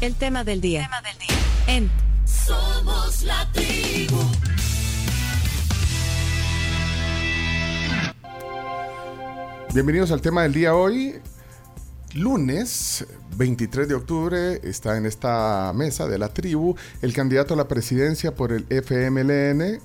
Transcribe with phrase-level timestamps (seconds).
[0.00, 0.82] El tema del día.
[0.82, 1.36] tema del día.
[1.66, 1.90] En
[2.24, 4.16] Somos la tribu.
[9.74, 11.16] Bienvenidos al tema del día hoy.
[12.14, 13.06] Lunes
[13.36, 18.36] 23 de octubre está en esta mesa de la tribu el candidato a la presidencia
[18.36, 19.80] por el FMLN,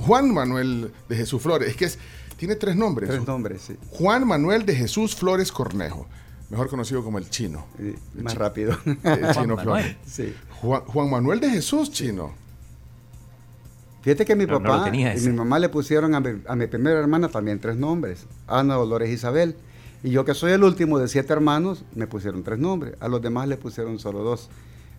[0.00, 1.68] Juan Manuel de Jesús Flores.
[1.68, 2.00] Es que es,
[2.36, 3.08] tiene tres nombres.
[3.10, 3.76] Tres nombres, sí.
[3.92, 6.08] Juan Manuel de Jesús Flores Cornejo
[6.52, 7.64] mejor conocido como el chino.
[8.14, 8.76] más rápido.
[9.02, 9.96] El chino Flores.
[10.06, 10.34] Sí.
[10.60, 12.34] Juan, Manuel de Jesús, chino.
[14.02, 17.76] Fíjate que mi papá y mi mamá le pusieron a mi, primera hermana también tres
[17.76, 19.56] nombres, Ana, Dolores, Isabel.
[20.02, 22.96] Y yo que soy el último de siete hermanos, me pusieron tres nombres.
[23.00, 24.50] A los demás le pusieron solo dos.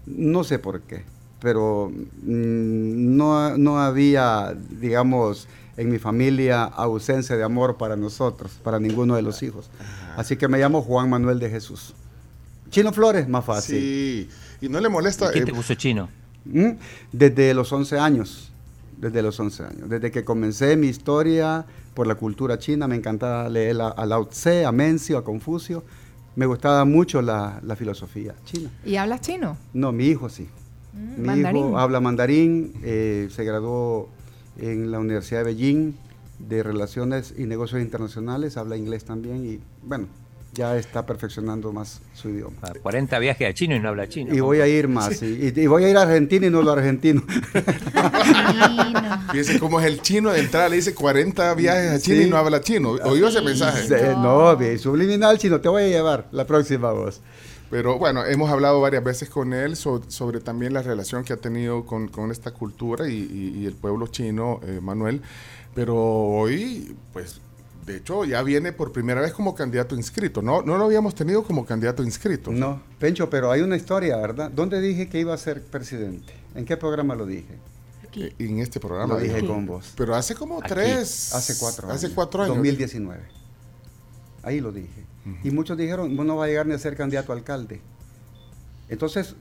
[0.07, 1.03] No sé por qué,
[1.39, 8.79] pero mm, no, no había, digamos, en mi familia ausencia de amor para nosotros, para
[8.79, 9.69] ninguno de los hijos.
[10.15, 11.93] Así que me llamo Juan Manuel de Jesús.
[12.69, 13.79] Chino Flores, más fácil.
[13.79, 14.29] Sí,
[14.61, 15.31] y no le molesta.
[15.31, 16.09] ¿Quién te eh, puso chino?
[16.45, 16.71] ¿Mm?
[17.11, 18.51] Desde los 11 años.
[18.97, 19.89] Desde los 11 años.
[19.89, 24.65] Desde que comencé mi historia por la cultura china, me encantaba leer a, Lao Tse,
[24.65, 25.83] a Mencio, a Confucio.
[26.35, 28.71] Me gustaba mucho la, filosofía china.
[28.85, 29.57] ¿Y hablas chino?
[29.73, 30.47] No, mi hijo sí.
[30.93, 34.09] Mm, mi hijo habla mandarín, eh, se graduó
[34.57, 35.93] en la Universidad de Beijing
[36.39, 40.07] de Relaciones y Negocios Internacionales, habla inglés también y bueno,
[40.53, 42.57] ya está perfeccionando más su idioma.
[42.81, 44.33] 40 viajes a chino y no habla chino.
[44.33, 47.23] Y voy a ir más, y, voy a ir a Argentina y no lo argentino.
[49.31, 52.37] Fíjese cómo es el chino de entrada, le dice 40 viajes a China y no
[52.37, 52.91] habla chino.
[52.91, 54.13] ¿Oído ese mensaje?
[54.15, 57.21] no, subliminal chino, te voy a llevar la próxima voz.
[57.73, 61.87] Pero bueno, hemos hablado varias veces con él sobre, también la relación que ha tenido
[61.87, 65.23] con, esta cultura y, el pueblo chino, eh, Manuel.
[65.73, 67.41] Pero hoy, pues,
[67.83, 70.43] de hecho, ya viene por primera vez como candidato inscrito.
[70.43, 72.51] No, no lo habíamos tenido como candidato inscrito.
[72.51, 74.51] No, Pencho, pero hay una historia, ¿verdad?
[74.51, 76.31] ¿Dónde dije que iba a ser presidente?
[76.53, 77.57] ¿En qué programa lo dije?
[78.07, 78.25] Aquí.
[78.25, 79.15] Eh, en este programa.
[79.15, 79.93] Lo dije con vos.
[79.97, 81.33] Pero hace como tres.
[81.33, 82.03] Hace cuatro años.
[82.03, 82.55] Hace cuatro años.
[82.55, 83.23] 2019.
[84.43, 85.11] Ahí lo dije.
[85.43, 87.81] Y muchos dijeron, no va a llegar ni a ser candidato a alcalde.
[88.89, 89.35] Entonces,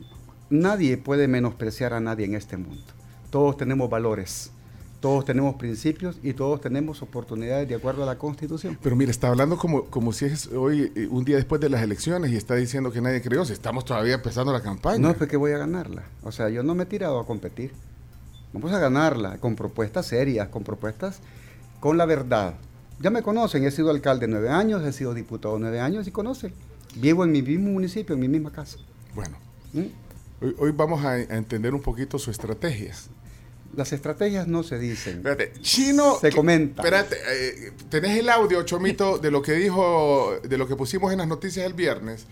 [0.48, 2.84] nadie puede menospreciar a nadie en este mundo.
[3.30, 4.52] Todos tenemos valores,
[5.00, 8.78] todos tenemos principios y todos tenemos oportunidades de acuerdo a la Constitución.
[8.80, 11.82] Pero mire, está hablando como, como si es hoy, eh, un día después de las
[11.82, 14.98] elecciones, y está diciendo que nadie creyó, si estamos todavía empezando la campaña.
[14.98, 16.04] No, es que voy a ganarla.
[16.22, 17.72] O sea, yo no me he tirado a competir.
[18.52, 21.20] Vamos a ganarla con propuestas serias, con propuestas
[21.80, 22.54] con la verdad,
[23.02, 26.54] ya me conocen, he sido alcalde nueve años, he sido diputado nueve años y conocen.
[26.94, 28.78] Vivo en mi mismo municipio, en mi misma casa.
[29.14, 29.36] Bueno,
[29.72, 29.86] ¿Mm?
[30.58, 32.94] hoy, vamos a, entender un poquito su estrategia.
[33.74, 35.16] Las estrategias no se dicen.
[35.16, 36.18] Espérate, chino.
[36.20, 36.82] Se comenta.
[36.82, 41.18] Espérate, eh, tenés el audio, Chomito, de lo que dijo, de lo que pusimos en
[41.18, 42.26] las noticias el viernes.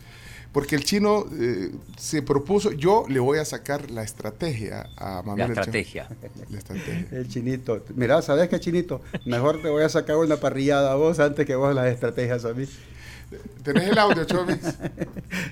[0.52, 5.54] Porque el chino eh, se propuso, yo le voy a sacar la estrategia a Manuel.
[5.54, 6.08] La estrategia.
[6.50, 7.06] La estrategia.
[7.12, 7.84] El chinito.
[7.94, 9.00] Mira, ¿sabes qué, chinito?
[9.24, 12.52] Mejor te voy a sacar una parrillada a vos antes que vos las estrategias a
[12.52, 12.66] mí.
[13.62, 14.58] ¿Tenés el audio, Chomis?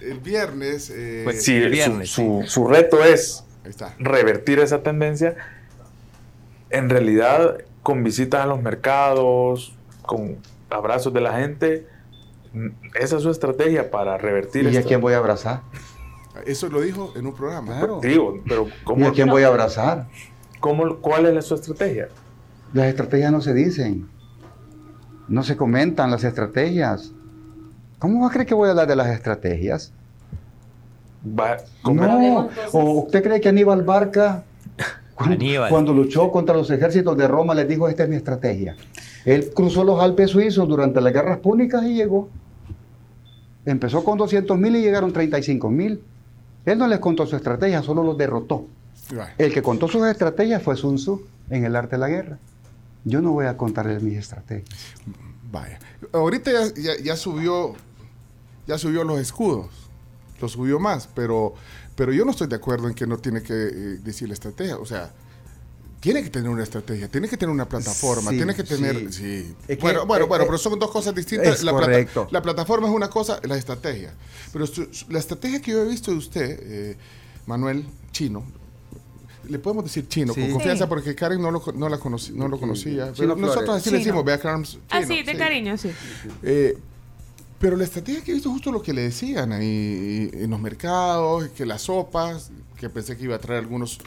[0.02, 0.90] El viernes.
[0.90, 3.44] Eh, pues sí, el viernes, su, su, reto es
[4.00, 5.36] revertir esa tendencia.
[6.70, 10.38] En realidad, con visitas a los mercados, con
[10.70, 11.86] abrazos de la gente
[12.94, 15.62] esa es su estrategia para revertir ¿Y a quién voy a abrazar?
[16.46, 17.78] Eso lo dijo en un programa.
[17.78, 18.00] Claro.
[18.00, 20.06] Digo, pero ¿cómo, ¿Y a quién voy a abrazar?
[20.60, 22.08] ¿Cómo, ¿Cuál es su estrategia?
[22.72, 24.08] Las estrategias no se dicen.
[25.26, 27.12] No se comentan las estrategias.
[27.98, 29.92] ¿Cómo va a creer que voy a hablar de las estrategias?
[31.84, 32.48] no.
[32.72, 34.44] ¿O usted cree que Aníbal Barca,
[35.68, 38.76] cuando, luchó contra los ejércitos de Roma, les dijo, esta es mi estrategia?
[39.28, 42.30] Él cruzó los Alpes suizos durante las guerras púnicas y llegó.
[43.66, 46.02] Empezó con 200 mil y llegaron 35 mil.
[46.64, 48.66] Él no les contó su estrategia, solo los derrotó.
[49.36, 52.38] El que contó sus estrategias fue Sun Tzu en el arte de la guerra.
[53.04, 54.78] Yo no voy a contarles mis estrategias.
[55.52, 55.78] Vaya.
[56.10, 56.50] Ahorita
[57.04, 57.74] ya, subió
[58.66, 59.66] ya subió los escudos.
[60.40, 61.52] Lo subió más, pero,
[61.96, 64.78] pero yo no estoy de acuerdo en que no tiene que eh, decir la estrategia.
[64.78, 65.12] O sea,
[66.00, 69.12] tiene que tener una estrategia, tiene que tener una plataforma, tiene que tener...
[69.12, 69.54] Sí.
[69.80, 71.62] bueno, bueno, bueno, pero son dos cosas distintas.
[71.62, 71.72] la,
[72.30, 74.14] la, plataforma es una cosa, la estrategia.
[74.52, 74.64] Pero
[75.08, 76.96] la estrategia que yo he visto de usted, eh,
[77.46, 78.44] Manuel Chino,
[79.48, 81.98] le podemos decir chino, con confianza, porque Karen no lo, no la
[82.34, 83.12] no lo conocía.
[83.16, 84.64] Pero nosotros así le decimos, vea Karen.
[84.90, 85.90] Ah, sí, de cariño, sí.
[86.42, 86.76] Eh,
[87.58, 91.48] pero la estrategia que he visto justo lo que le decían ahí en los mercados,
[91.48, 93.98] que las sopas, que pensé que iba a traer algunos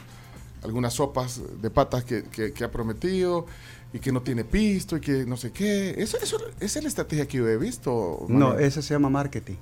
[0.63, 3.45] algunas sopas de patas que, ha prometido
[3.93, 5.95] y que no tiene pisto y que no sé qué.
[5.97, 8.25] Eso, eso, ¿Esa es la estrategia que yo he visto?
[8.29, 9.55] No, esa se llama marketing.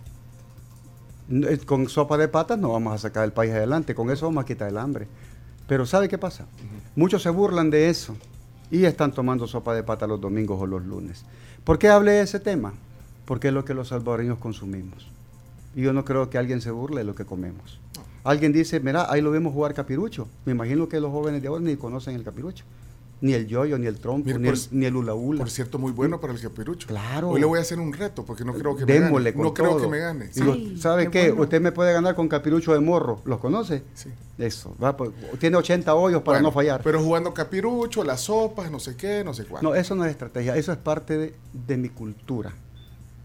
[1.29, 4.43] Eh, con sopa de patas no vamos a sacar el país adelante, con eso vamos
[4.43, 5.07] a quitar el hambre.
[5.67, 6.45] Pero ¿sabe qué pasa?
[6.95, 8.15] Muchos se burlan de eso
[8.71, 11.23] y están tomando sopa de pata los domingos o los lunes.
[11.63, 12.73] ¿Por qué hablé de ese tema?
[13.25, 15.07] Porque es lo que los salvadoreños consumimos.
[15.75, 17.79] Y yo no creo que alguien se burle de lo que comemos.
[18.23, 20.27] Alguien dice, mira, ahí lo vemos jugar capirucho.
[20.45, 22.65] Me imagino que los jóvenes de ahora ni conocen el capirucho
[23.21, 25.39] ni el yoyo, ni el trompo, ni, el, ni, el, hula hula.
[25.39, 26.87] Por cierto, muy bueno para el capirucho.
[26.87, 27.29] Claro.
[27.29, 29.33] Hoy le voy a hacer un reto porque no creo que me gane.
[29.33, 30.31] No creo que me gane.
[30.77, 31.31] ¿Sabe qué?
[31.31, 33.21] Usted me puede ganar con capirucho de morro.
[33.25, 33.83] ¿Los conoce?
[33.93, 34.09] Sí.
[34.37, 34.75] Eso.
[34.97, 36.81] Pues, tiene 80 hoyos para no fallar.
[36.83, 39.69] Pero jugando capirucho, las sopas, no sé qué, no sé cuánto.
[39.69, 40.55] No, eso no es estrategia.
[40.55, 42.53] Eso es parte de, mi cultura.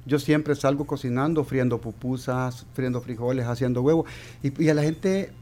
[0.07, 4.07] Yo siempre salgo cocinando, friendo pupusas, friendo frijoles, haciendo huevos.
[4.43, 5.33] y a la gente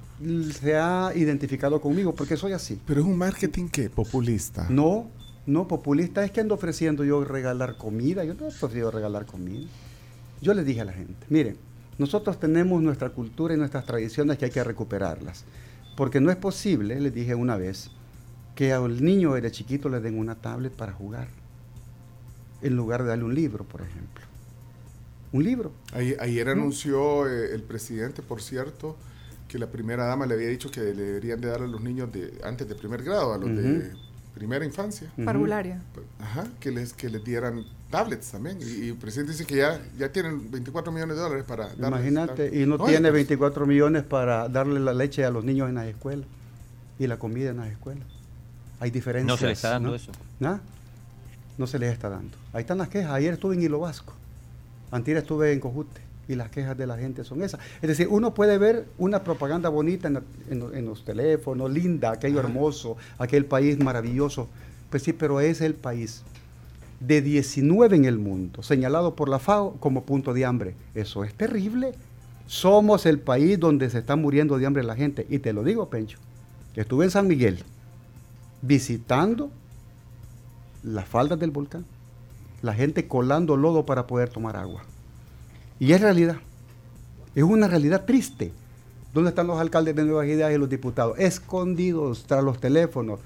[0.60, 2.80] se ha identificado conmigo porque soy así.
[2.86, 4.66] Pero es un marketing que populista.
[4.68, 5.08] No,
[5.46, 8.24] no, populista es que ando ofreciendo yo regalar comida.
[8.24, 9.66] Yo no he ofrecido regalar comida.
[10.40, 11.56] Yo le dije a la gente, miren,
[11.98, 15.44] nosotros tenemos nuestra cultura y nuestras tradiciones que hay que recuperarlas.
[15.96, 17.90] Porque no es posible, les dije una vez,
[18.54, 21.28] que al niño de chiquito le den una tablet para jugar,
[22.62, 24.24] en lugar de darle un libro, por ejemplo.
[25.32, 25.72] Un libro.
[25.92, 28.96] Ayer, anunció eh, el presidente, por cierto,
[29.48, 32.12] que la primera dama le había dicho que le deberían de dar a los niños
[32.12, 33.92] de antes de primer grado, a los de
[34.34, 35.10] primera infancia.
[35.24, 35.80] Parvularia.
[36.20, 38.58] Ajá, que les, que les dieran tablets también.
[38.60, 42.60] Y, el presidente dice que ya, ya tienen 24 millones de dólares para darles Imagínate,
[42.60, 46.26] y no, tiene 24 millones para darle la leche a los niños en las escuelas
[46.98, 48.06] y la comida en las escuelas.
[48.80, 49.34] Hay diferencias.
[49.34, 50.12] No se les está dando eso.
[50.40, 50.60] ¿No?
[51.58, 52.36] no se les está dando.
[52.52, 53.12] Ahí están las quejas.
[53.12, 54.14] Ayer estuve en Hilo Vasco.
[54.92, 57.60] Antier estuve en Cojute y las quejas de la gente son esas.
[57.80, 63.44] Es decir, uno puede ver una propaganda bonita en, los teléfonos, linda, aquello hermoso, aquel
[63.44, 64.48] país maravilloso.
[64.90, 66.22] Pues sí, pero es el país
[67.00, 70.74] de 19 en el mundo, señalado por la FAO como punto de hambre.
[70.94, 71.92] Eso es terrible.
[72.46, 75.26] Somos el país donde se está muriendo de hambre la gente.
[75.28, 76.18] Y te lo digo, Pencho,
[76.76, 77.64] estuve en San Miguel
[78.60, 79.50] visitando
[80.82, 81.84] las faldas del volcán,
[82.62, 84.82] la gente colando lodo para poder tomar agua.
[85.78, 86.36] Y es realidad.
[87.34, 88.52] Es una realidad triste.
[89.12, 91.18] ¿Dónde están los alcaldes de Nuevas Ideas y los diputados?
[91.18, 93.20] Escondidos tras los teléfonos.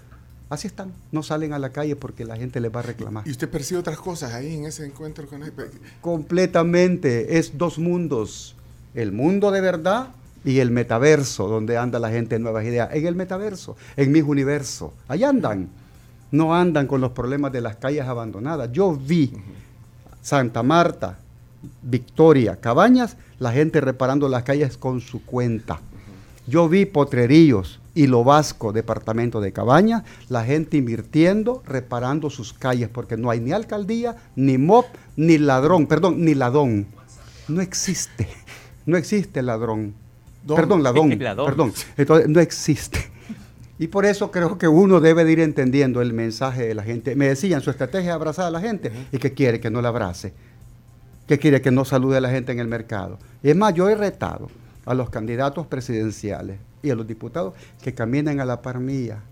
[0.48, 0.92] Así están.
[1.12, 3.26] No salen a la calle porque la gente les va a reclamar.
[3.26, 5.52] ¿Y usted percibe otras cosas ahí en ese encuentro con él?
[6.00, 7.38] Completamente.
[7.38, 8.56] Es dos mundos.
[8.94, 10.08] El mundo de verdad
[10.44, 12.90] y el metaverso, donde anda la gente de Nuevas Ideas.
[12.92, 14.94] En el metaverso, en mis universo.
[15.08, 15.68] Ahí andan.
[16.30, 18.70] No andan con los problemas de las calles abandonadas.
[18.72, 19.32] Yo vi
[20.22, 21.18] Santa Marta,
[21.82, 25.80] Victoria, Cabañas, la gente reparando las calles con su cuenta.
[26.46, 32.88] Yo vi Potrerillos y Lo Vasco, departamento de Cabañas, la gente invirtiendo, reparando sus calles,
[32.88, 34.86] porque no hay ni alcaldía, ni MOP,
[35.16, 36.86] ni ladrón, perdón, ni ladón.
[37.48, 38.28] No existe,
[38.86, 39.94] no existe ladrón.
[40.46, 41.72] Perdón, ladón, perdón.
[41.96, 43.15] Entonces, no existe.
[43.78, 47.14] Y por eso creo que uno debe de ir entendiendo el mensaje de la gente.
[47.14, 49.88] Me decían, su estrategia es abrazar a la gente y que quiere que no la
[49.88, 50.32] abrace.
[51.26, 53.18] ¿Qué quiere que no salude a la gente en el mercado.
[53.42, 54.48] Y es más, yo he retado
[54.84, 59.22] a los candidatos presidenciales y a los diputados que caminen a la par mía.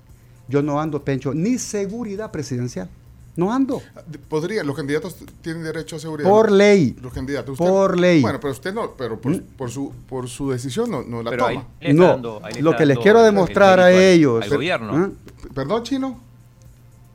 [0.48, 2.88] Yo no ando, Pencho, ni seguridad presidencial.
[3.36, 3.82] No ando.
[4.28, 6.28] Podría, los candidatos tienen derecho a seguridad.
[6.28, 6.96] Por ley.
[7.02, 7.58] Los candidatos.
[7.58, 8.22] por ley.
[8.22, 9.68] Bueno, pero usted no, pero por, ¿Mm?
[9.68, 11.66] su, por su decisión no, la toma.
[11.92, 14.48] no, lo que les quiero demostrar a ellos.
[14.48, 15.06] gobierno.
[15.06, 15.10] ¿eh?
[15.54, 16.24] Perdón, chino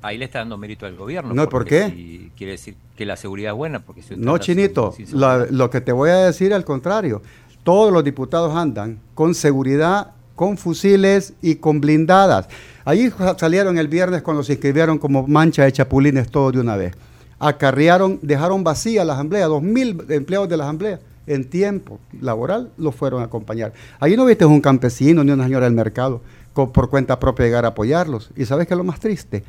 [0.02, 1.34] ahí le está dando mérito al gobierno.
[1.34, 2.32] No, ¿por qué?
[2.36, 3.80] quiere decir que la seguridad es buena.
[3.80, 7.22] Porque no, Chinito, lo que te voy a decir al contrario.
[7.64, 12.48] Todos los diputados andan con seguridad, con fusiles y con blindadas.
[12.86, 16.94] Ahí salieron el viernes cuando se inscribieron como mancha de chapulines todo de una vez.
[17.40, 22.96] Acarrearon, dejaron vacía la asamblea, dos mil empleados de la asamblea en tiempo laboral los
[22.96, 23.74] fueron a acompañar.
[24.00, 26.22] Ahí no viste un campesino ni una señora del mercado
[26.54, 28.30] por cuenta propia llegar a apoyarlos.
[28.38, 29.44] ¿Y sabes qué es lo más triste?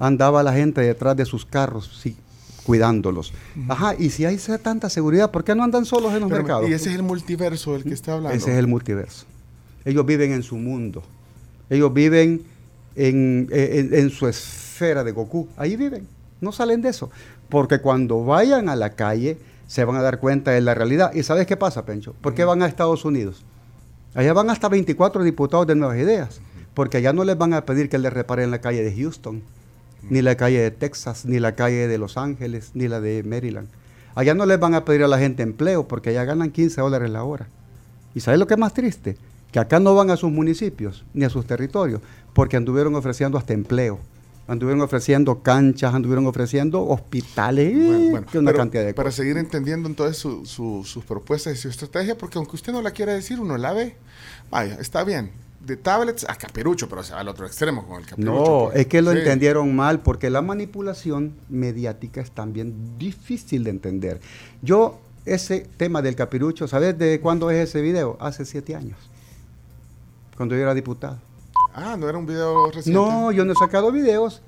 [0.00, 2.16] andaba la gente detrás de sus carros, sí,
[2.66, 3.32] cuidándolos.
[3.68, 6.68] Ajá, y si hay tanta seguridad, ¿por qué no andan solos en los mercados?
[6.68, 8.36] Y ese es el multiverso del que está hablando.
[8.36, 9.26] Ese es el multiverso.
[9.84, 11.02] Ellos viven en su mundo.
[11.70, 12.42] Ellos viven
[12.96, 15.48] en, su esfera de Goku.
[15.56, 16.06] Ahí viven.
[16.40, 17.10] No salen de eso.
[17.48, 21.12] Porque cuando vayan a la calle, se van a dar cuenta de la realidad.
[21.14, 22.14] ¿Y sabes qué pasa, Pencho?
[22.20, 23.44] ¿Por qué van a Estados Unidos?
[24.14, 26.40] Allá van hasta 24 diputados de Nuevas Ideas.
[26.74, 29.42] Porque allá no les van a pedir que les reparen la calle de Houston
[30.10, 33.68] ni la calle de Texas, ni la calle de Los Ángeles, ni la de Maryland.
[34.14, 37.10] Allá no les van a pedir a la gente empleo porque allá ganan 15 dólares
[37.10, 37.48] la hora.
[38.14, 39.16] ¿Y sabes lo que es más triste?
[39.54, 42.00] Que acá no van a sus municipios ni a sus territorios
[42.32, 44.00] porque anduvieron ofreciendo hasta empleo
[44.48, 47.72] anduvieron ofreciendo canchas, anduvieron ofreciendo hospitales,
[48.10, 52.56] bueno, una cantidad de Para seguir entendiendo entonces sus propuestas y su estrategia, porque aunque
[52.56, 53.94] usted no la quiera decir, uno la ve,
[54.50, 55.30] vaya, está bien.
[55.60, 58.32] De tablets a caperucho, pero se va al otro extremo con el caperucho.
[58.32, 58.80] No, pues.
[58.80, 64.20] es que lo entendieron mal, porque la manipulación mediática es también difícil de entender.
[64.62, 68.18] Yo, ese tema del caperucho, ¿sabes de cuándo es ese video?
[68.20, 68.98] Hace siete años,
[70.36, 71.18] cuando yo era diputado.
[71.74, 72.92] Ah, no era un video reciente.
[72.92, 74.42] No, yo no he sacado videos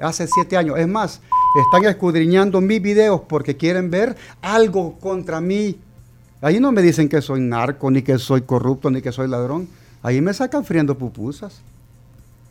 [0.00, 0.78] hace siete años.
[0.78, 1.20] Es más,
[1.64, 5.78] están escudriñando mis videos porque quieren ver algo contra mí.
[6.40, 9.68] Ahí no me dicen que soy narco, ni que soy corrupto, ni que soy ladrón.
[10.02, 11.60] Ahí me sacan friendo pupusas.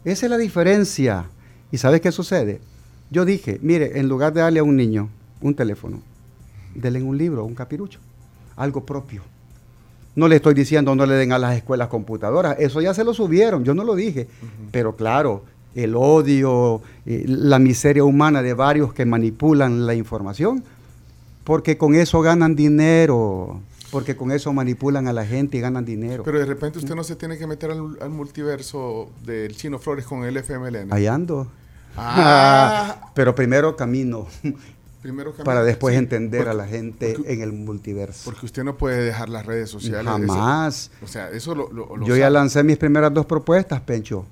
[0.05, 1.25] Esa es la diferencia.
[1.71, 2.61] ¿Y sabes qué sucede?
[3.09, 5.09] Yo dije, mire, en lugar de darle a un niño
[5.41, 6.01] un teléfono,
[6.75, 7.99] denle un libro, un capirucho,
[8.55, 9.23] algo propio.
[10.15, 13.13] No le estoy diciendo no le den a las escuelas computadoras, eso ya se lo
[13.13, 14.27] subieron, yo no lo dije.
[14.71, 15.43] Pero claro,
[15.75, 20.63] el odio, eh, la miseria humana de varios que manipulan la información,
[21.43, 23.61] porque con eso ganan dinero,
[23.91, 26.23] porque con eso manipulan a la gente y ganan dinero.
[26.23, 30.23] Pero de repente usted no se tiene que meter al, multiverso del Chino Flores con
[30.23, 30.91] el FMLN.
[30.91, 31.47] Ahí ando.
[31.97, 33.11] Ah.
[33.15, 34.27] pero primero camino
[35.45, 38.21] para después entender a la gente en el multiverso.
[38.25, 40.05] Porque usted no puede dejar las redes sociales.
[40.05, 40.91] Jamás.
[41.01, 44.25] o sea, eso lo, Yo ya lancé mis primeras dos propuestas, Pencho.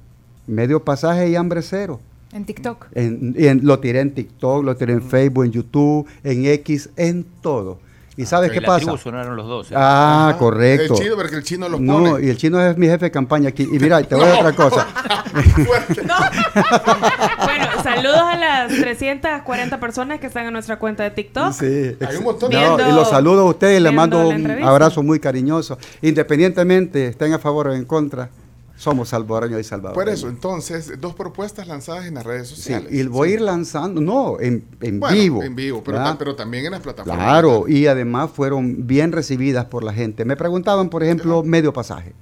[0.45, 1.99] Medio pasaje y hambre cero.
[2.33, 2.87] En TikTok.
[2.93, 7.79] En, lo tiré en TikTok, lo tiré en Facebook, en YouTube, en X, en todo.
[8.17, 8.97] ¿Y sabes qué pasa?
[8.97, 9.71] sonaron los dos.
[9.71, 9.75] ¿eh?
[9.77, 10.95] Ah, correcto.
[10.95, 12.25] El chino, porque el chino los no, pone.
[12.25, 13.63] y el chino es mi jefe de campaña aquí.
[13.63, 14.87] Y mira, te voy a otra cosa.
[17.45, 21.53] bueno, saludos a las 340 personas que están en nuestra cuenta de TikTok.
[21.53, 22.57] Sí, hay un montón de...
[22.57, 25.77] y los saludo a ustedes les mando un abrazo muy cariñoso.
[26.01, 28.29] Independientemente, estén a favor o en contra
[28.77, 29.95] somos salvadoreños y salvadores.
[29.95, 32.89] Por eso, entonces, dos propuestas lanzadas en las redes sociales.
[32.91, 35.41] Sí, y voy a ir lanzando, no, en, en vivo.
[35.43, 37.17] En vivo, pero, pero, también en las plataformas.
[37.17, 40.25] Claro, y además fueron bien recibidas por la gente.
[40.25, 42.13] Me preguntaban, por ejemplo, medio pasaje.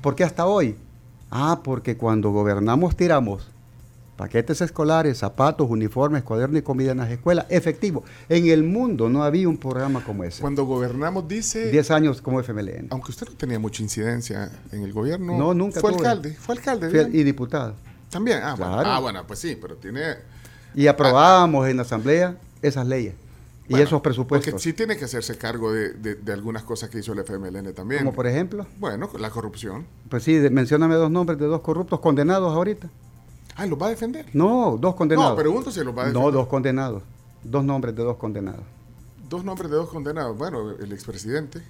[0.00, 0.76] ¿Por qué hasta hoy?
[1.30, 3.50] Ah, porque cuando gobernamos tiramos
[4.16, 8.04] paquetes escolares, zapatos, uniformes, cuadernos y comida en las escuelas, efectivo.
[8.28, 10.40] En el mundo no había un programa como ese.
[10.40, 11.70] Cuando gobernamos, dice...
[11.70, 12.88] Diez años como FMLN.
[12.90, 15.36] Aunque usted no tenía mucha incidencia en el gobierno.
[15.36, 17.10] No, nunca Fue alcalde, fue alcalde.
[17.12, 17.74] y diputado.
[18.10, 20.34] También, ah, bueno, ah, bueno, pues sí, pero tiene...
[20.74, 23.14] Y aprobábamos en la asamblea esas leyes.
[23.68, 24.52] y esos presupuestos.
[24.52, 28.04] Porque sí tiene que hacerse cargo de, algunas cosas que hizo el FMLN también.
[28.04, 28.66] Como por ejemplo.
[28.78, 29.86] Bueno, la corrupción.
[30.08, 32.88] Pues sí, mencióname dos nombres de dos corruptos condenados ahorita.
[33.56, 34.26] Ah, ¿los va a defender?
[34.32, 35.30] No, dos condenados.
[35.30, 36.22] No, pregunto si los va a defender.
[36.22, 37.02] No, dos condenados.
[37.42, 38.62] Dos nombres de dos condenados.
[39.28, 40.36] Dos nombres de dos condenados.
[40.36, 41.62] Bueno, el expresidente.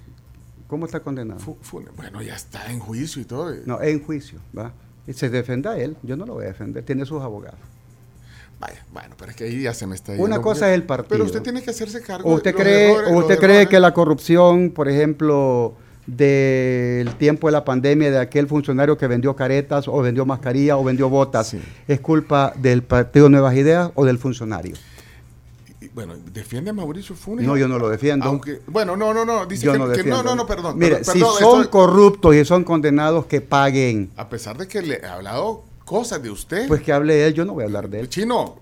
[0.67, 1.39] ¿Cómo está condenado?
[1.95, 3.53] bueno, ya está en juicio y todo.
[3.65, 4.71] No, en juicio, ¿va?
[5.05, 7.59] Y se defenda él, yo no lo voy a defender, tiene sus abogados.
[8.59, 11.09] Vaya, bueno, pero es que ahí ya se me está Una cosa es el partido.
[11.09, 15.75] Pero usted tiene que hacerse cargo ¿Usted cree, ¿Usted cree que la corrupción, por ejemplo,
[16.07, 20.83] del tiempo de la pandemia de aquel funcionario que vendió caretas o vendió mascarilla o
[20.83, 21.55] vendió botas
[21.87, 24.75] es culpa del Partido Nuevas Ideas o del funcionario?
[25.93, 27.45] Bueno, defiende a Mauricio Funes.
[27.45, 28.25] No, yo no lo defiendo.
[28.25, 30.77] Aunque, bueno, no, no, no, dice que, no, no, no, perdón.
[30.77, 34.11] Mire, si son corruptos y son condenados, que paguen.
[34.17, 36.67] A pesar de que le he hablado cosas de usted.
[36.67, 38.09] Pues que hable él, yo no voy a hablar de él.
[38.09, 38.57] Chino,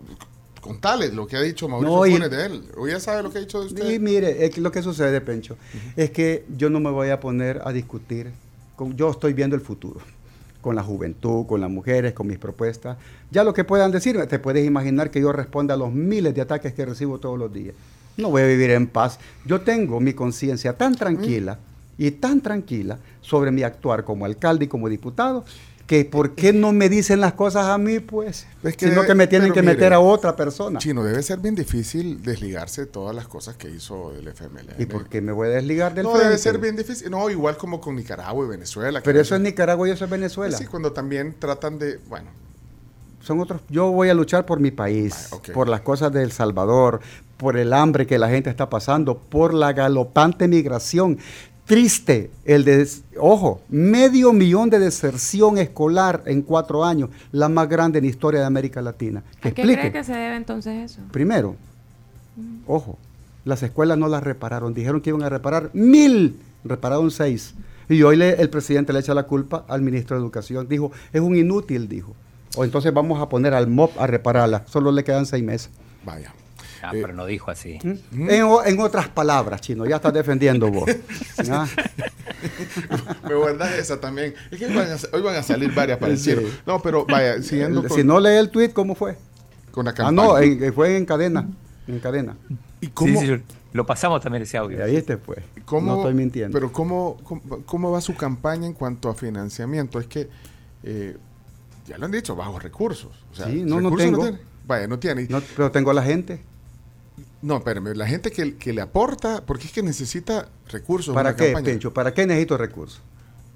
[0.63, 2.63] contales lo que ha dicho Mauricio Funes de él.
[2.77, 3.91] O ya sabe lo que ha dicho de usted.
[3.91, 5.57] Y mire, lo que sucede, Pencho,
[5.95, 8.31] es que yo no me voy a poner a discutir.
[8.75, 9.99] Con, yo estoy viendo el futuro
[10.61, 12.97] con la juventud, con las mujeres, con mis propuestas.
[13.29, 16.39] Ya lo que puedan decir, te puedes imaginar que yo responda a los miles de
[16.39, 17.75] ataques que recibo todos los días.
[18.15, 19.19] No voy a vivir en paz.
[19.45, 21.59] Yo tengo mi conciencia tan tranquila
[21.97, 25.43] y tan tranquila sobre mi actuar como alcalde y como diputado
[25.93, 29.13] que por qué no me dicen las cosas a mí, pues, es que sino que
[29.13, 30.79] me tienen que meter a otra persona.
[30.79, 34.73] Chino, debe ser bien difícil desligarse de todas las cosas que hizo el FMLN.
[34.79, 37.11] ¿Y por qué me voy a desligar del No, debe ser bien difícil.
[37.11, 39.01] No, igual como con Nicaragua y Venezuela.
[39.03, 40.57] Pero eso es Nicaragua y eso es Venezuela.
[40.57, 42.31] Sí, cuando también tratan de, bueno.
[43.21, 46.31] Son otros, yo voy a luchar por mi país, ah, por las cosas de El
[46.31, 47.01] Salvador,
[47.37, 51.19] por el hambre que la gente está pasando, por la galopante migración
[51.65, 57.99] triste el de, ojo, medio millón de deserción escolar en cuatro años, la más grande
[57.99, 59.23] en la historia de América Latina.
[59.41, 61.01] ¿A qué cree que se debe entonces eso?
[61.11, 61.55] Primero,
[62.67, 62.97] ojo,
[63.45, 67.53] las escuelas no las repararon, dijeron que iban a reparar mil, repararon seis.
[67.89, 71.21] Y hoy le, el presidente le echa la culpa al ministro de Educación, dijo, es
[71.21, 72.15] un inútil, dijo.
[72.55, 75.69] O entonces vamos a poner al MOP a repararla, solo le quedan seis meses.
[76.05, 76.33] Vaya.
[76.83, 77.79] Ah, eh, pero no dijo así.
[78.11, 78.29] ¿Mm?
[78.29, 80.83] En, otras palabras, Chino, ya estás defendiendo vos.
[83.23, 84.33] Me guardas esa también.
[84.51, 86.41] Es que hoy van a, salir varias para el cielo.
[86.65, 87.87] No, pero vaya, siguiendo.
[87.87, 89.15] Si no lee el tweet, ¿cómo fue?
[89.71, 90.29] Con la campaña.
[90.35, 91.47] Ah, no, fue en cadena.
[91.87, 92.35] En cadena.
[92.81, 93.21] ¿Y cómo?
[93.71, 94.83] lo pasamos también ese audio.
[94.83, 95.37] ahí este fue.
[95.63, 96.53] ¿Cómo, no estoy mintiendo.
[96.53, 97.17] Pero ¿cómo,
[97.65, 99.99] cómo, va su campaña en cuanto a financiamiento?
[99.99, 100.29] Es que,
[100.83, 101.17] eh,
[101.87, 103.11] ya lo han dicho, bajos recursos.
[103.31, 104.29] sí, no, no tengo.
[104.29, 105.27] No Vaya, no tiene.
[105.55, 106.41] pero tengo la gente.
[107.43, 111.13] No, espérame, la gente que, que, le aporta, porque es que necesita recursos.
[111.13, 111.93] ¿Para qué, Pencho?
[111.93, 113.01] ¿Para qué necesito recursos?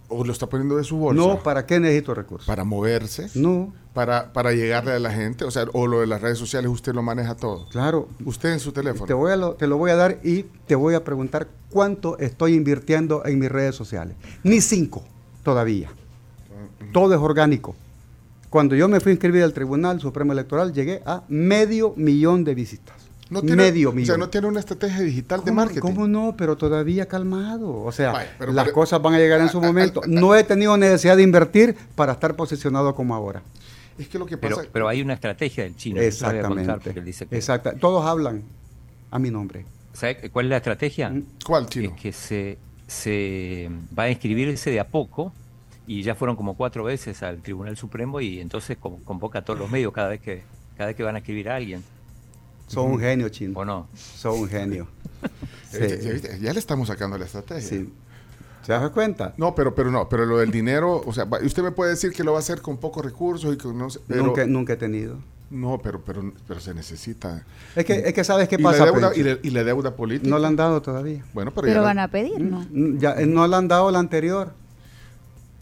[0.10, 1.22] ¿O lo está poniendo de su bolsa?
[1.22, 2.48] No, ¿para qué necesito recursos?
[2.48, 3.30] ¿Para moverse?
[3.36, 3.74] No.
[3.94, 5.46] Para, para llegarle a la gente?
[5.46, 7.68] O sea, o lo de las redes sociales, usted lo maneja todo.
[7.70, 8.10] Claro.
[8.26, 9.06] Usted en su teléfono.
[9.06, 12.18] Te, voy a lo, te lo voy a dar y te voy a preguntar cuánto
[12.20, 14.18] estoy invirtiendo en mis redes sociales.
[14.44, 15.04] Ni cinco
[15.44, 15.90] todavía.
[16.92, 17.74] Todo es orgánico.
[18.50, 22.54] Cuando yo me fui a inscribir al Tribunal Supremo Electoral, llegué a medio millón de
[22.54, 22.97] visitas.
[23.30, 24.04] No tiene, medio millón.
[24.04, 25.82] O sea, no tiene una estrategia digital de marketing.
[25.82, 26.36] ¿Cómo no?
[26.38, 27.84] Pero todavía calmado.
[27.84, 30.02] O sea, las cosas van a llegar en su momento.
[30.08, 33.42] no he tenido necesidad de invertir para estar posicionado como ahora.
[33.98, 34.62] Es que lo que pasa...
[34.72, 36.00] Pero, hay una estrategia del chino.
[36.00, 36.92] Exactamente.
[37.32, 37.72] Exacto.
[37.80, 38.44] Todos hablan
[39.10, 39.66] a mi nombre.
[39.94, 41.10] ¿Sabe cuál es la estrategia?
[41.10, 41.26] Mm.
[41.44, 41.90] ¿Cuál, chino?
[41.96, 45.34] Es que se, se va a inscribirse de a poco
[45.88, 49.72] y ya fueron como cuatro veces al Tribunal Supremo y entonces convoca a todos los
[49.72, 50.44] medios cada vez que,
[50.76, 51.84] cada vez que van a escribir a alguien.
[52.68, 53.60] Son un genio, chino.
[53.60, 53.88] ¿O no?
[53.96, 54.88] Son un genio.
[56.42, 57.68] ya, le estamos sacando la estrategia.
[57.68, 57.94] Sí.
[58.64, 59.34] ¿Se das cuenta?
[59.38, 62.24] No, pero, pero no, pero lo del dinero, o sea, usted me puede decir que
[62.24, 65.18] lo va a hacer con pocos recursos y que no pero, nunca, nunca he tenido.
[65.50, 67.46] No, pero, pero, pero se necesita.
[67.76, 68.92] Es que, es que sabes qué pasa.
[69.16, 70.30] y, la deuda política.
[70.30, 71.24] No la han dado todavía.
[71.34, 72.66] Bueno, pero, pero van a pedir, ¿no?
[72.70, 74.52] Mm, ya, no la han dado la anterior.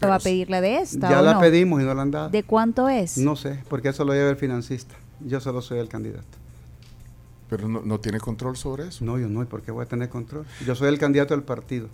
[0.04, 1.08] ¿Va a pedir la de esta?
[1.08, 2.28] Ya la pedimos y no la han dado.
[2.30, 3.16] ¿De cuánto es?
[3.18, 4.96] No sé, porque eso lo lleva el financista.
[5.20, 6.45] Yo solo soy el candidato.
[7.48, 9.04] Pero no, tiene control sobre eso.
[9.04, 9.42] No, yo no.
[9.42, 10.44] ¿Y por qué voy a tener control?
[10.64, 11.88] Yo soy el candidato del partido.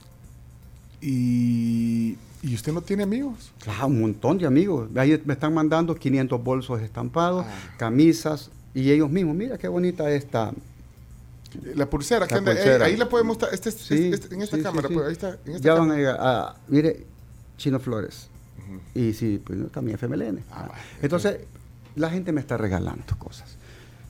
[1.00, 2.16] ¿Y,
[2.54, 3.52] usted no tiene amigos?
[3.62, 4.88] Claro, un montón de amigos.
[4.96, 7.74] Ahí me están mandando 500 bolsos estampados, ah.
[7.76, 10.52] camisas, y ellos mismos, mira qué bonita esta.
[11.74, 15.06] La pulsera, que eh, ahí la podemos estar, este, este, este, en esta cámara, pues,
[15.06, 15.36] ahí está.
[15.44, 17.04] En esta ya van a llegar, a, mire,
[17.58, 18.28] Chino Flores.
[18.94, 20.42] Y sí, pues también FMLN.
[20.50, 20.70] Ah,
[21.02, 21.40] Entonces,
[21.94, 23.56] la gente me está regalando cosas.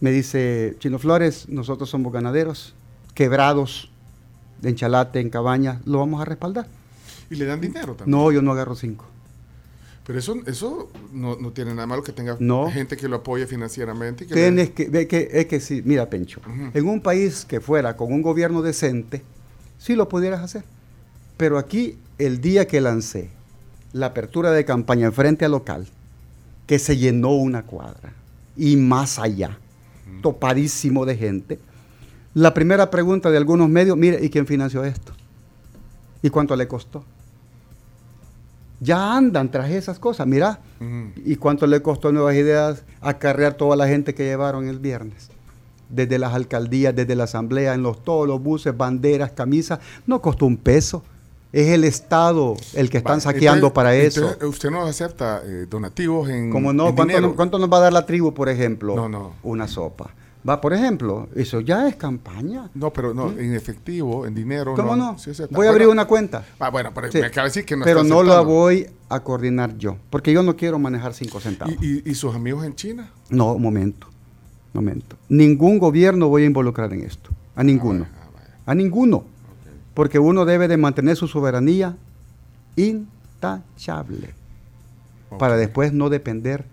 [0.02, 2.74] Me dice, Chino Flores, nosotros somos ganaderos,
[3.14, 3.88] quebrados,
[4.60, 6.66] de enchalate, en cabaña, lo vamos a respaldar.
[7.30, 8.10] ¿Y le dan dinero también?
[8.10, 9.04] No, yo no agarro cinco.
[10.04, 12.36] Pero eso, eso no, tiene nada malo que tenga
[12.72, 14.26] gente que lo apoye financieramente.
[14.26, 16.40] que Tienes que, es que sí, mira, Pencho,
[16.74, 19.22] en un país que fuera con un gobierno decente,
[19.78, 20.64] sí lo pudieras hacer.
[21.36, 23.30] Pero aquí, el día que lancé
[23.92, 25.86] la apertura de campaña en frente al local,
[26.66, 28.14] que se llenó una cuadra
[28.56, 29.60] y más allá,
[30.22, 31.58] topadísimo de gente.
[32.32, 35.12] La primera pregunta de algunos medios, mire, ¿y quién financió esto?
[36.22, 37.04] ¿Y cuánto le costó?
[38.80, 40.60] Ya andan tras esas cosas, mira.
[41.24, 45.28] ¿Y cuánto le costó Nuevas Ideas acarrear toda la gente que llevaron el viernes?
[45.88, 50.46] Desde las alcaldías, desde la asamblea, en los, todos los buses, banderas, camisas, no costó
[50.46, 51.04] un peso.
[51.52, 54.36] Es el Estado el que están saqueando para eso.
[54.42, 56.94] ¿Usted no acepta eh, donativos en ¿Cómo no?
[56.94, 58.96] ¿Cuánto, nos va a dar la tribu, por ejemplo?
[58.96, 59.34] No, no.
[59.42, 60.14] Una sopa.
[60.48, 62.68] Va, por ejemplo, eso ya es campaña.
[62.74, 63.38] No, pero no, ¿Mm?
[63.38, 64.74] en efectivo, en dinero.
[64.74, 65.16] ¿Cómo no?
[65.50, 66.44] voy a abrir una cuenta.
[66.58, 69.76] Ah, bueno, pero me acaba de decir que no Pero no la voy a coordinar
[69.78, 71.74] yo, porque yo no quiero manejar cinco centavos.
[71.80, 73.10] ¿Y, sus amigos en China?
[73.30, 74.08] No, momento,
[74.72, 75.16] momento.
[75.28, 77.30] Ningún gobierno voy a involucrar en esto.
[77.54, 78.06] A ninguno.
[78.10, 79.26] Ah, a ninguno
[79.94, 81.96] porque uno debe de mantener su soberanía
[82.76, 84.34] intachable
[85.38, 86.64] para después no depender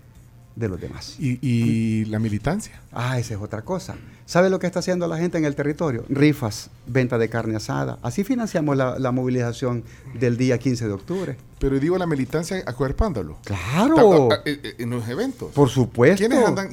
[0.56, 1.16] de los demás.
[1.18, 2.80] ¿Y, la militancia?
[2.92, 3.96] Ah, esa es otra cosa.
[4.26, 6.04] ¿Sabe lo que está haciendo la gente en el territorio?
[6.08, 7.98] Rifas, venta de carne asada.
[8.02, 9.82] Así financiamos la, movilización
[10.14, 11.36] del día 15 de octubre.
[11.58, 13.38] Pero digo la militancia acuerpándolo.
[13.44, 14.30] Claro.
[14.44, 15.50] Eh, eh, en los eventos.
[15.52, 16.18] Por supuesto.
[16.18, 16.68] ¿Quiénes andan?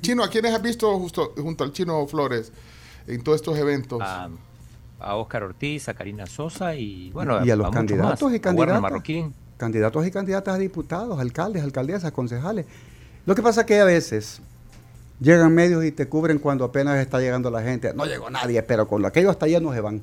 [0.00, 2.52] Chino, ¿a quiénes has visto justo junto al Chino Flores
[3.06, 4.00] en todos estos eventos?
[4.02, 4.28] Ah,
[5.02, 9.02] a Óscar Ortiz, a Karina Sosa y bueno, y a, los candidatos y candidatas.
[9.56, 12.66] Candidatos y candidatas a diputados, alcaldes, alcaldesas, concejales.
[13.26, 14.40] Lo que pasa es que a veces
[15.20, 17.94] llegan medios y te cubren cuando apenas está llegando la gente.
[17.94, 20.02] No llegó nadie, pero con aquello hasta allá no se van.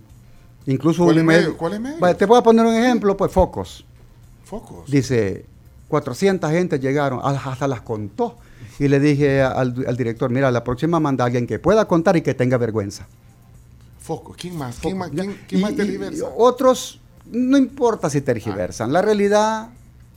[0.66, 2.16] Incluso ¿Cuál, es medio, ¿Cuál es medio?
[2.16, 3.86] Te voy a poner un ejemplo, pues Focos.
[4.46, 4.90] Focos.
[4.90, 5.46] Dice,
[5.90, 8.38] 400 gente llegaron, hasta las contó.
[8.78, 12.22] Y le dije al, director, mira, la próxima manda a alguien que pueda contar y
[12.22, 13.08] que tenga vergüenza.
[14.38, 14.80] ¿Quién más?
[14.80, 16.26] ¿Quién más, quién, tergiversa?
[16.38, 17.00] otros,
[17.32, 18.92] no importa si tergiversan.
[18.92, 19.70] La realidad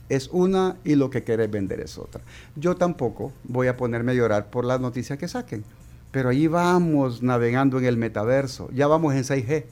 [0.09, 2.21] es una y lo que quieres vender es otra.
[2.55, 5.63] Yo tampoco voy a ponerme a llorar por las noticias que saquen.
[6.11, 8.69] Pero ahí vamos navegando en el metaverso.
[8.71, 9.65] Ya vamos en 6G.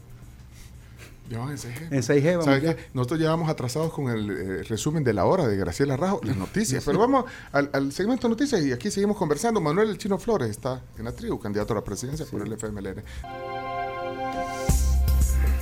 [1.29, 1.87] en 6G.
[1.91, 5.97] En 6G vamos Nosotros llevamos atrasados con el eh, resumen de la hora de Graciela
[5.97, 6.83] Rajo, las noticias.
[6.83, 9.61] Pero vamos al, segmento de noticias y aquí seguimos conversando.
[9.61, 13.03] Manuel El Chino Flores está en la tribu, candidato a la presidencia por el FMLN.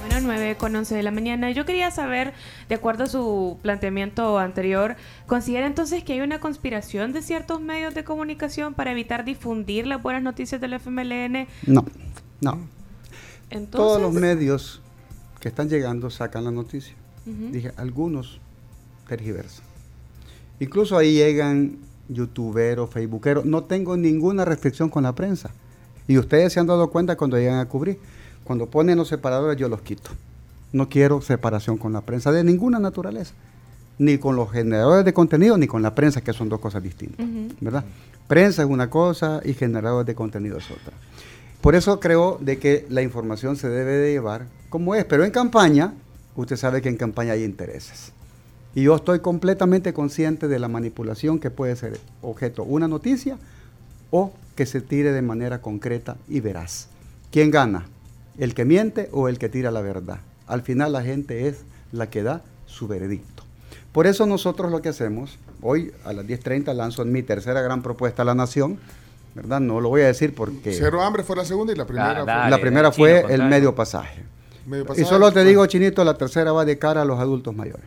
[0.10, 1.52] Bueno, 9 con 11 de la mañana.
[1.52, 2.34] Yo quería saber,
[2.68, 4.96] de acuerdo a su planteamiento anterior,
[5.28, 10.02] ¿considera entonces que hay una conspiración de ciertos medios de comunicación para evitar difundir las
[10.02, 11.48] buenas noticias del FMLN?
[11.68, 11.86] No,
[12.42, 12.58] no.
[13.70, 14.82] Todos los medios
[15.40, 16.96] que están llegando sacan la noticia.
[17.26, 18.42] Dije, algunos
[19.08, 19.64] tergiversan.
[20.60, 23.46] Incluso ahí llegan youtuberos, facebookeros.
[23.46, 25.52] No tengo ninguna restricción con la prensa.
[26.08, 28.00] Y ustedes se han dado cuenta cuando llegan a cubrir.
[28.50, 30.10] Cuando ponen los separadores yo los quito.
[30.74, 33.36] No quiero separación con la prensa de ninguna naturaleza.
[34.00, 37.28] Ni con los generadores de contenido, ni con la prensa, que son dos cosas distintas.
[37.62, 37.86] ¿Verdad?
[38.28, 40.94] Prensa es una cosa y generadores de contenido es otra.
[41.62, 45.06] Por eso creo de que la información se debe de llevar como es.
[45.06, 45.94] Pero en campaña,
[46.36, 48.14] usted sabe que en campaña hay intereses.
[48.74, 53.38] Y yo estoy completamente consciente de la manipulación que puede ser objeto una noticia
[54.10, 56.88] o que se tire de manera concreta y veraz.
[57.30, 57.86] ¿Quién gana?
[58.40, 60.20] ¿El que miente o el que tira la verdad?
[60.48, 61.58] Al final la gente es
[61.92, 63.44] la que da su veredicto.
[63.92, 68.22] Por eso nosotros lo que hacemos, hoy a las 10.30 lanzo mi tercera gran propuesta
[68.22, 68.80] a la nación,
[69.36, 69.60] ¿verdad?
[69.60, 70.72] No lo voy a decir porque...
[70.72, 72.50] Cero hambre fue la segunda y la primera fue...
[72.50, 74.24] La primera fue el medio pasaje.
[74.96, 77.86] y solo te digo, Chinito, la tercera va de cara a los adultos mayores,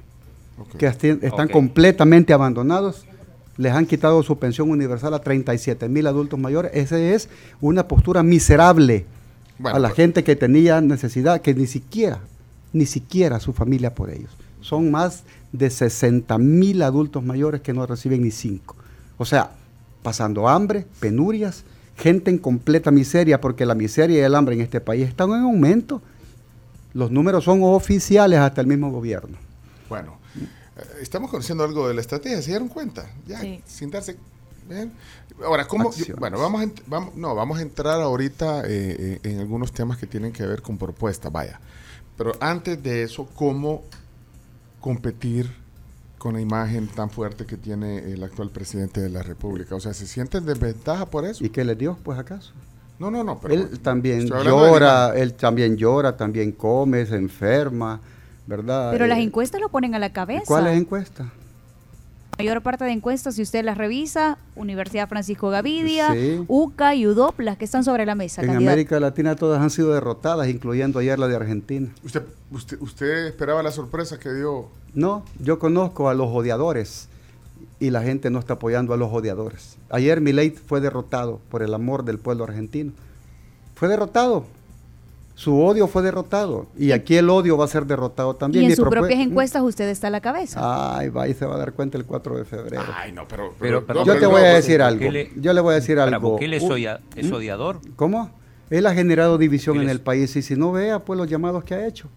[0.77, 3.07] que están completamente abandonados.
[3.57, 6.73] Les han quitado su pensión universal a 37 mil adultos mayores.
[6.75, 7.29] Esa es
[7.61, 9.07] una postura miserable
[9.65, 12.21] a la pues- gente que tenía necesidad, que ni siquiera,
[12.73, 14.31] ni siquiera su familia por ellos.
[14.61, 18.77] Son más de 60 mil adultos mayores que no reciben ni cinco.
[19.19, 19.51] O sea,
[20.03, 21.65] pasando hambre, penurias,
[21.97, 25.43] gente en completa miseria, porque la miseria y el hambre en este país están en
[25.43, 26.03] aumento.
[26.95, 29.39] Los números son oficiales hasta el mismo gobierno.
[29.89, 33.11] Bueno, eh, estamos conociendo algo de la estrategia, ¿se dieron cuenta?
[33.27, 34.17] Ya, sin darse...
[35.45, 35.91] Ahora, ¿cómo?
[36.19, 40.07] bueno, vamos a, vamos, no, vamos a entrar ahorita eh, eh, en algunos temas que
[40.07, 41.61] tienen que ver con propuestas, vaya.
[42.17, 43.83] Pero antes de eso, ¿cómo
[44.81, 45.63] competir
[46.23, 49.75] con la imagen tan fuerte que tiene el actual presidente de la República.
[49.75, 51.45] O sea, ¿se siente en desventaja por eso?
[51.45, 52.53] ¿Y qué le dio, pues, acaso?
[53.01, 53.41] No, no, no.
[53.41, 58.01] Pero él también llora, él también llora, también come, se enferma,
[58.47, 58.93] ¿verdad?
[58.93, 60.45] Pero las eh, encuestas lo ponen a la cabeza.
[60.47, 61.27] ¿Cuáles encuestas?
[62.39, 66.15] Mayor parte de encuestas, si usted las revisa, Universidad Francisco Gavidia,
[66.49, 68.43] UCA y UDOP, las que están sobre la mesa.
[68.43, 71.89] En América Latina todas han sido derrotadas, incluyendo ayer la de Argentina.
[72.03, 72.23] ¿Usted,
[72.81, 74.69] usted, esperaba la sorpresa que dio?
[74.95, 77.09] No, yo conozco a los odiadores
[77.79, 79.77] y la gente no está apoyando a los odiadores.
[79.91, 82.93] Ayer Milei fue derrotado por el amor del pueblo argentino.
[83.75, 84.47] Fue derrotado
[85.43, 88.63] su odio fue derrotado y aquí el odio va a ser derrotado también.
[88.63, 90.61] Y en sus propias encuestas usted está a la cabeza.
[90.97, 92.85] Ay, va y se va a dar cuenta el 4 de febrero.
[92.95, 93.53] Ay, no, pero...
[94.05, 95.05] yo te voy a decir algo.
[95.35, 96.39] yo le voy a decir algo.
[96.39, 96.63] ¿Por qué es,
[97.17, 97.81] es odiador?
[97.97, 98.31] ¿Cómo?
[98.71, 101.75] Él ha generado división en el país y si no vea, pues los llamados que
[101.75, 102.09] ha hecho.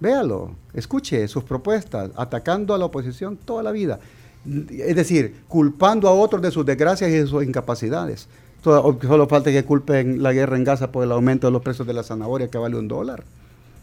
[0.00, 4.00] Véalo, escuche sus propuestas, atacando a la oposición toda la vida.
[4.70, 8.28] Es decir, culpando a otros de sus desgracias y de sus incapacidades.
[8.62, 11.94] Solo falta que culpen la guerra en Gaza por el aumento de los precios de
[11.94, 13.24] la zanahoria que vale un dólar.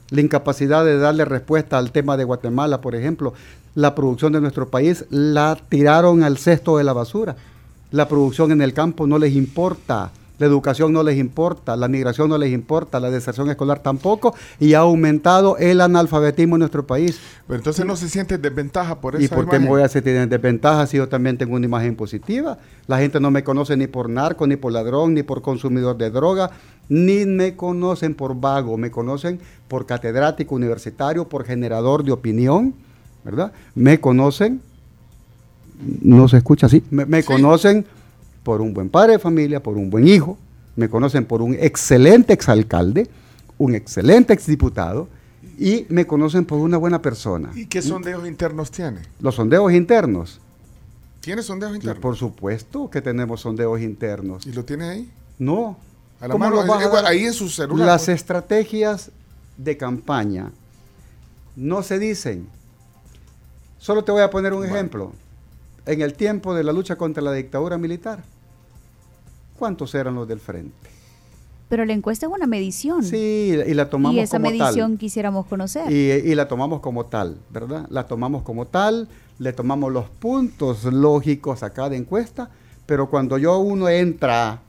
[0.10, 3.34] La incapacidad de darle respuesta al tema de Guatemala, por ejemplo,
[3.76, 7.36] la producción de nuestro país la tiraron al cesto de la basura.
[7.92, 10.12] La producción en el campo no les importa.
[10.39, 14.73] La educación no les importa, la migración no les importa, la deserción escolar tampoco, y
[14.73, 17.19] ha aumentado el analfabetismo en nuestro país.
[17.47, 19.23] Pero entonces no se siente desventaja por eso.
[19.23, 22.58] ¿Y por qué me voy a sentir desventaja si yo también tengo una imagen positiva?
[22.88, 26.12] La gente no me conoce ni por narco, ni por ladrón, ni por consumidor de
[26.12, 26.52] droga,
[26.89, 32.73] ni me conocen por vago, me conocen por catedrático universitario, por generador de opinión,
[33.23, 33.52] ¿verdad?
[33.76, 34.62] Me conocen,
[36.02, 37.86] no se escucha así, me, conocen
[38.47, 40.38] por un buen padre de familia, por un buen hijo,
[40.77, 43.10] me conocen por un excelente exalcalde,
[43.57, 45.10] un excelente exdiputado
[45.60, 47.51] y me conocen por una buena persona.
[47.53, 49.01] ¿Y qué sondeos internos tiene?
[49.19, 50.39] Los sondeos internos.
[51.19, 52.01] ¿Tiene sondeos internos?
[52.01, 54.45] Por supuesto que tenemos sondeos internos.
[54.45, 55.12] ¿Y lo tiene ahí?
[55.39, 55.75] No.
[56.21, 56.63] A la mano,
[57.05, 57.86] ahí en su celular.
[57.86, 59.12] Las estrategias
[59.57, 60.53] de campaña
[61.57, 62.47] no se dicen.
[63.77, 65.12] Solo te voy a poner un ejemplo.
[65.86, 68.23] En el tiempo de la lucha contra la dictadura militar,
[69.58, 70.89] ¿Cuántos eran los del frente?
[71.70, 73.04] Pero la encuesta es una medición.
[73.04, 74.15] Sí, y la tomamos como tal.
[74.15, 75.91] Y esa medición quisiéramos conocer.
[75.91, 77.86] Y, la tomamos como tal, ¿verdad?
[77.89, 82.50] La tomamos como tal, le tomamos los puntos lógicos a cada encuesta,
[82.86, 84.62] pero cuando yo uno entra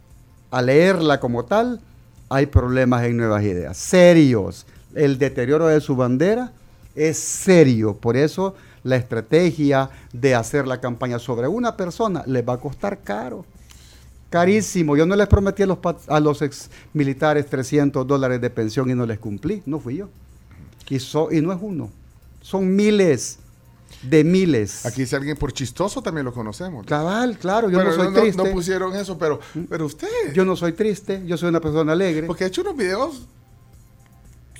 [0.50, 1.80] a leerla como tal,
[2.28, 4.66] hay problemas en nuevas ideas, serios.
[4.94, 6.52] el deterioro de su bandera
[6.96, 7.94] es serio.
[7.94, 12.98] Por eso la estrategia de hacer la campaña sobre una persona les va a costar
[12.98, 13.44] caro.
[14.30, 14.96] Carísimo.
[14.96, 18.94] Yo no les prometí a los, a los ex militares 300 dólares de pensión y
[18.94, 19.62] no les cumplí.
[19.64, 20.08] No fui yo.
[20.88, 21.90] Y, y no es uno.
[22.42, 23.38] Son miles
[24.02, 24.86] de miles.
[24.86, 26.86] Aquí si alguien por chistoso también lo conocemos.
[26.86, 28.42] Cabal, claro, yo no soy triste.
[28.42, 29.64] No pusieron eso, pero, ¿Mm?
[29.68, 30.08] pero usted.
[30.34, 32.26] Yo no soy triste, yo soy una persona alegre.
[32.26, 33.26] Porque ha hecho unos videos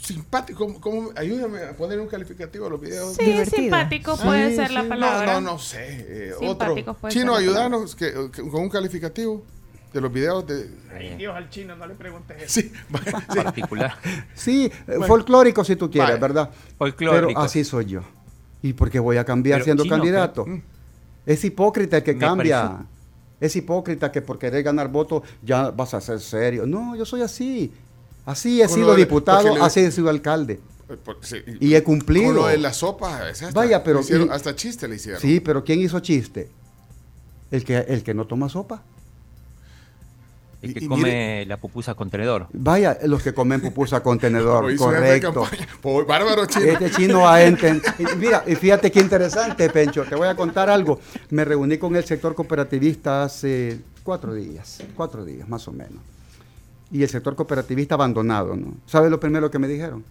[0.01, 0.79] simpáticos.
[0.81, 3.15] ¿Cómo, ayúdame a poner un calificativo a los videos.
[3.15, 5.35] Sí, simpático puede ser la palabra.
[5.35, 6.07] No, no, no sé.
[6.09, 6.75] Eh, otro.
[7.09, 9.45] Chino, ayúdanos con un calificativo
[9.93, 10.71] de los videos de...
[10.95, 12.61] Ay, Dios al chino, no le preguntes eso.
[12.61, 12.73] Sí,
[13.35, 13.97] particular.
[14.35, 14.71] Sí,
[15.07, 16.51] folclórico si tú quieres, ¿verdad?
[16.77, 17.29] Folclórico.
[17.29, 18.01] Pero así soy yo.
[18.63, 20.47] ¿Y por qué voy a cambiar siendo candidato?
[20.47, 20.63] Mm.
[21.27, 22.87] Es hipócrita el que cambia.
[23.41, 26.67] Es hipócrita que por querer ganar votos ya vas a ser serio.
[26.67, 27.73] No, yo soy así.
[28.27, 30.61] Así he sido diputado, así he sido alcalde.
[30.89, 32.27] Eh, y he cumplido.
[32.27, 33.21] Con lo de la sopa,
[33.53, 35.21] Vaya, pero hasta chiste le hicieron.
[35.21, 36.51] Sí, pero ¿quién hizo chiste?
[37.51, 38.83] El que, el que no toma sopa.
[40.61, 42.49] El que come la pupusa con tenedor.
[42.53, 45.47] Vaya, los que comen pupusa con tenedor, correcto.
[46.07, 46.67] bárbaro chino.
[46.67, 47.93] Este chino ha entendido.
[48.17, 50.05] Mira, y fíjate qué interesante, Pencho.
[50.05, 50.99] Te voy a contar algo.
[51.31, 56.03] Me reuní con el sector cooperativista hace cuatro días, cuatro días más o menos.
[56.91, 58.75] Y el sector cooperativista abandonado, ¿no?
[58.87, 60.05] ¿Sabes lo primero que me dijeron?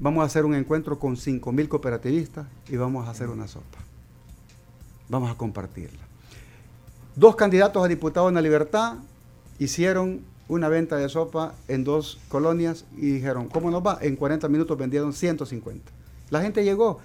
[0.00, 3.78] Vamos a hacer un encuentro con cinco mil cooperativistas y vamos a hacer una sopa.
[5.08, 6.00] Vamos a compartirla.
[7.14, 8.94] Dos candidatos a diputados en la libertad
[9.58, 13.98] hicieron una venta de sopa en dos colonias y dijeron, ¿cómo nos va?
[14.02, 15.90] En 40 minutos vendieron 150.
[16.30, 17.00] La gente llegó,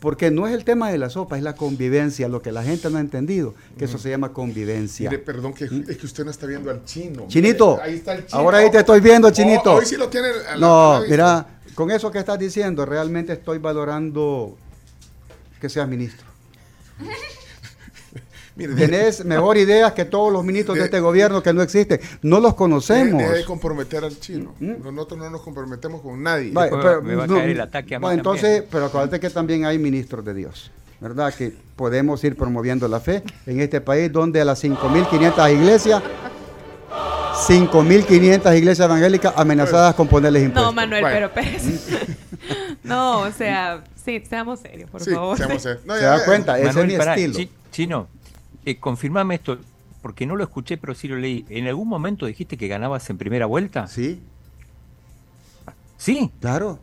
[0.00, 2.90] porque no es el tema de la sopa, es la convivencia, lo que la gente
[2.90, 5.08] no ha entendido, que eso se llama convivencia.
[5.08, 7.26] Mire, perdón, que es que usted no está viendo al chino.
[7.28, 8.40] Chinito, ahí está el chino.
[8.40, 9.74] ahora ahí te estoy viendo, oh, Chinito.
[9.74, 10.28] hoy sí lo tiene.
[10.58, 14.56] no, mira, con eso que estás diciendo, realmente estoy valorando
[15.60, 16.26] que seas ministro.
[18.56, 22.00] Tenés mejor ideas que todos los ministros de, este gobierno que no existen.
[22.22, 23.22] No los conocemos.
[23.22, 24.54] Deja de comprometer al chino.
[24.60, 24.94] ¿Mm?
[24.94, 26.52] Nosotros no nos comprometemos con nadie.
[26.52, 30.24] me va a caer el ataque a mí Entonces, pero acuérdate que también hay ministros
[30.24, 30.70] de Dios.
[31.00, 31.34] ¿Verdad?
[31.34, 36.02] Que podemos ir promoviendo la fe en este país donde a las 5.500 iglesias
[37.32, 40.72] 5.500 iglesias evangélicas amenazadas con ponerles impuestos.
[40.72, 41.62] No, Manuel, pero Pérez.
[42.84, 45.36] no, o sea, sí, seamos serios, por favor.
[45.36, 45.82] Seamos serios.
[45.82, 46.58] ¿Se da cuenta?
[46.58, 47.38] Ese es mi estilo.
[47.70, 48.08] Chino,
[48.64, 49.58] eh, confirmame esto,
[50.02, 51.44] porque no lo escuché, pero sí lo leí.
[51.48, 53.86] ¿En algún momento dijiste que ganabas en primera vuelta?
[53.86, 54.20] Sí.
[55.96, 56.30] ¿Sí?
[56.40, 56.78] Claro.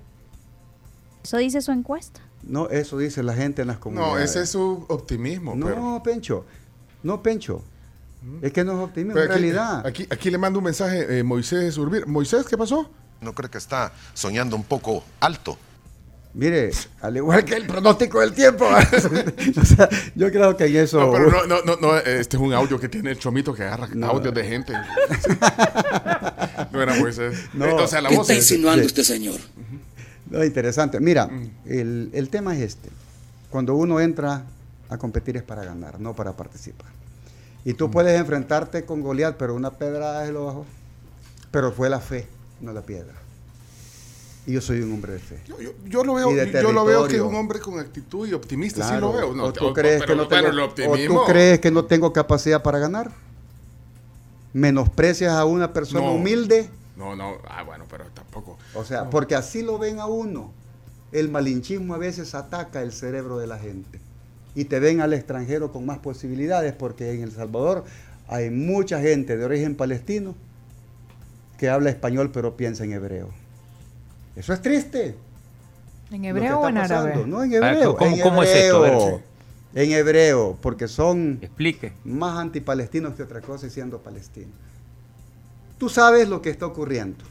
[1.24, 2.22] ¿Eso dice su encuesta?
[2.44, 4.14] No, eso dice la gente en las comunidades.
[4.14, 5.56] No, ese es su optimismo.
[5.56, 6.46] No, Pencho.
[7.04, 7.62] No, Pencho.
[8.22, 8.46] Mm.
[8.46, 9.86] Es que no es optimismo, en realidad.
[9.86, 12.08] Aquí, aquí le mando un mensaje eh, Moisés Urbir.
[12.08, 12.90] Moisés, ¿qué pasó?
[13.22, 15.58] No creo que está soñando un poco alto.
[16.34, 16.70] Mire,
[17.02, 18.66] al igual que el pronóstico del tiempo.
[19.62, 21.00] o sea, yo creo que en eso.
[21.00, 23.90] No, pero no, no, no, este es un audio que tiene el chomito que agarra
[24.04, 24.74] audios de gente.
[26.72, 27.46] no era Moisés.
[27.54, 27.66] No.
[27.66, 29.40] Entonces, la ¿Qué está insinuando usted, señor?
[30.30, 31.00] No, interesante.
[31.00, 31.52] Mira, mm.
[31.66, 32.90] el, el tema es este.
[33.50, 34.44] Cuando uno entra
[34.88, 36.92] a competir es para ganar, no para participar.
[37.66, 37.92] Y tú mm.
[37.92, 40.66] puedes enfrentarte con Goliat, pero una pedra es lo bajo.
[41.50, 42.28] Pero fue la fe,
[42.62, 43.19] no la piedra.
[44.50, 45.40] Y yo soy un hombre de fe.
[45.46, 49.00] Yo, lo, veo, yo lo veo que es un hombre con actitud y optimista, sí
[49.00, 49.36] lo veo.
[49.36, 53.12] No, tú, crees, que no tengo, tú crees que no tengo capacidad para ganar?
[54.52, 56.68] ¿Menosprecias a una persona humilde?
[56.98, 58.58] No, no, ah, bueno, pero tampoco.
[58.74, 60.52] O sea, porque así lo ven a uno.
[61.12, 64.00] El malinchismo a veces ataca el cerebro de la gente.
[64.56, 67.84] Y te ven al extranjero con más posibilidades, porque en El Salvador
[68.28, 70.34] hay mucha gente de origen palestino
[71.60, 73.30] que habla español pero piensa en hebreo.
[74.40, 75.16] Eso es triste.
[76.12, 77.26] ¿En hebreo o en árabe?
[77.28, 77.98] No, en hebreo.
[77.98, 79.22] ¿Cómo, en ¿cómo hebreo, es esto?
[79.76, 81.92] En hebreo, porque son Explique.
[82.06, 84.54] más antipalestinos que otra cosa siendo palestinos.
[85.78, 87.26] Tú sabes lo que está ocurriendo.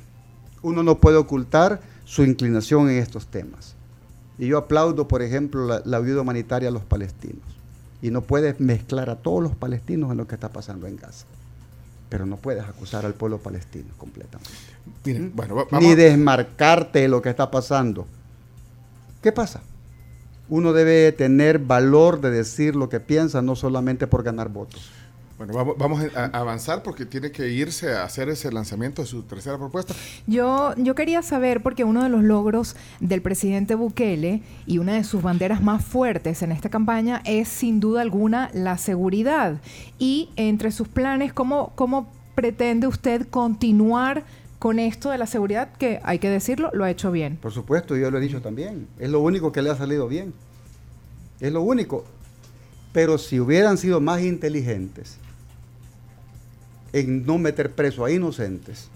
[0.60, 3.74] Uno no puede ocultar su inclinación en estos temas.
[4.38, 7.42] Y yo aplaudo, por ejemplo, la, la ayuda humanitaria a los palestinos.
[8.02, 11.24] Y no puedes mezclar a todos los palestinos en lo que está pasando en Gaza
[12.08, 14.50] pero no puedes acusar al pueblo palestino completamente.
[15.04, 15.34] ¿Mm?
[15.34, 18.06] bueno, Ni desmarcarte de lo que está pasando.
[19.22, 19.60] ¿Qué pasa?
[20.48, 24.90] Uno debe tener valor de decir lo que piensa, no solamente por ganar votos.
[25.38, 29.56] Bueno, vamos, a avanzar porque tiene que irse a hacer ese lanzamiento de su tercera
[29.56, 29.94] propuesta.
[30.26, 35.04] Yo, yo quería saber, porque uno de los logros del presidente Bukele y una de
[35.04, 39.60] sus banderas más fuertes en esta campaña es sin duda alguna la seguridad.
[40.00, 44.24] Y entre sus planes, ¿cómo, cómo pretende usted continuar
[44.58, 47.36] con esto de la seguridad que, hay que decirlo, lo ha hecho bien.
[47.36, 48.88] Por supuesto, yo lo he dicho también.
[48.98, 50.34] Es lo único que le ha salido bien.
[51.38, 52.04] Es lo único.
[52.92, 55.18] Pero si hubieran sido más inteligentes
[56.92, 58.88] en no meter preso a inocentes,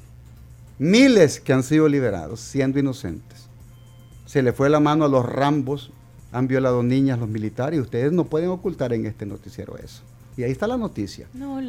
[0.78, 3.48] miles que han sido liberados siendo inocentes,
[4.26, 5.92] se le fue la mano a los rambos,
[6.32, 10.02] han violado niñas los militares, y ustedes no pueden ocultar en este noticiero eso.
[10.34, 11.26] Y ahí está la noticia.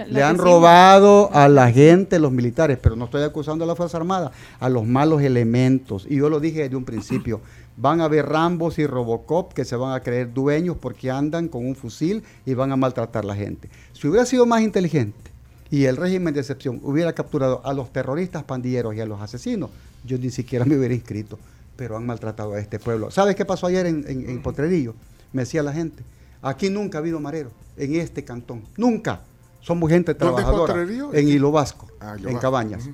[0.07, 3.97] Le han robado a la gente los militares, pero no estoy acusando a la Fuerza
[3.97, 4.31] Armada,
[4.61, 6.05] a los malos elementos.
[6.09, 7.41] Y yo lo dije desde un principio,
[7.75, 11.65] van a haber Rambos y Robocop que se van a creer dueños porque andan con
[11.65, 13.69] un fusil y van a maltratar a la gente.
[13.91, 15.32] Si hubiera sido más inteligente
[15.69, 19.69] y el régimen de excepción hubiera capturado a los terroristas pandilleros y a los asesinos,
[20.03, 21.39] yo ni siquiera me hubiera inscrito,
[21.75, 23.11] pero han maltratado a este pueblo.
[23.11, 24.93] ¿Sabes qué pasó ayer en, en Potrerillo?
[25.31, 26.03] Me decía la gente,
[26.41, 28.63] aquí nunca ha habido marero en este cantón.
[28.77, 29.21] Nunca.
[29.61, 30.75] Somos gente trabajadora.
[31.13, 32.89] En Hilo Vasco, ah, en Cabañas.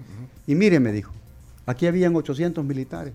[0.45, 1.11] Y mire, me dijo,
[1.65, 3.13] aquí habían 800 militares.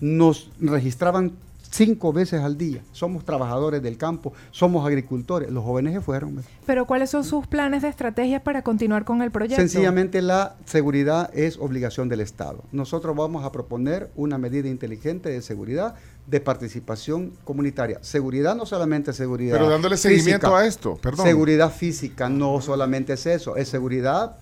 [0.00, 1.32] Nos registraban
[1.70, 2.82] cinco veces al día.
[2.92, 5.50] Somos trabajadores del campo, somos agricultores.
[5.50, 6.42] Los jóvenes se fueron.
[6.66, 9.60] Pero ¿cuáles son sus planes de estrategias para continuar con el proyecto?
[9.60, 12.62] Sencillamente la seguridad es obligación del Estado.
[12.72, 15.94] Nosotros vamos a proponer una medida inteligente de seguridad
[16.26, 17.98] de participación comunitaria.
[18.02, 19.56] Seguridad no solamente seguridad.
[19.56, 21.26] Pero dándole seguimiento a esto, perdón.
[21.26, 24.36] Seguridad física no solamente es eso, es seguridad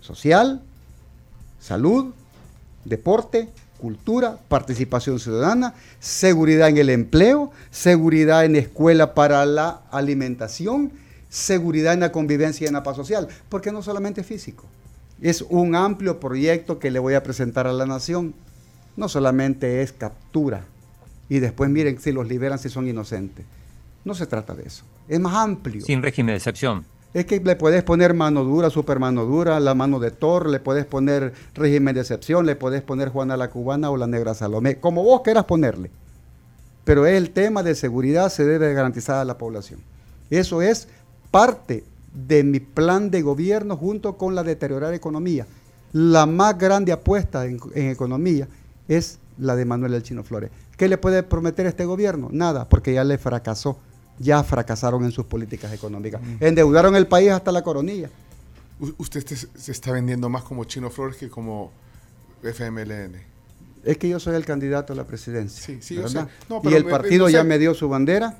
[0.00, 0.62] social,
[1.58, 2.14] salud,
[2.84, 10.92] deporte, cultura, participación ciudadana, seguridad en el empleo, seguridad en escuela para la alimentación,
[11.28, 14.64] seguridad en la convivencia y en la paz social, porque no solamente físico.
[15.20, 18.34] Es un amplio proyecto que le voy a presentar a la nación.
[18.96, 20.64] No solamente es captura
[21.28, 23.44] y después miren si los liberan si son inocentes.
[24.04, 24.84] No se trata de eso.
[25.08, 25.82] Es más amplio.
[25.82, 26.84] Sin régimen de excepción.
[27.12, 30.60] Es que le puedes poner mano dura, super mano dura, la mano de Thor, le
[30.60, 34.78] puedes poner régimen de excepción, le puedes poner Juana la Cubana o la Negra Salomé,
[34.78, 35.90] como vos quieras ponerle.
[36.84, 39.80] Pero el tema de seguridad se debe garantizar a la población.
[40.30, 40.86] Eso es
[41.32, 45.46] parte de mi plan de gobierno junto con la deteriorar economía.
[45.92, 48.46] La más grande apuesta en, economía
[48.86, 50.50] es la de Manuel El Chino Flores.
[50.76, 52.28] ¿Qué le puede prometer este gobierno?
[52.30, 53.78] Nada, porque ya le fracasó
[54.20, 56.20] ya fracasaron en sus políticas económicas.
[56.38, 58.10] Endeudaron el país hasta la coronilla.
[58.98, 61.72] usted se está vendiendo más como Chino Flores que como
[62.42, 63.16] FMLN.
[63.82, 65.64] Es que yo soy el candidato a la presidencia.
[65.64, 66.28] Sí, sí, ¿verdad?
[66.64, 68.38] y el partido ya me dio su bandera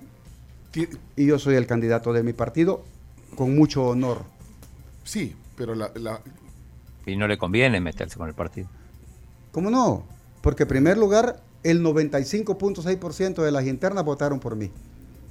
[1.17, 2.85] y yo soy el candidato de mi partido
[3.37, 4.23] con mucho honor.
[5.03, 5.91] Sí, pero la,
[7.07, 8.69] Y no le conviene meterse con el partido.
[9.51, 10.05] ¿Cómo no?
[10.43, 14.71] Porque en primer lugar, el 95.6% de las internas votaron por mí.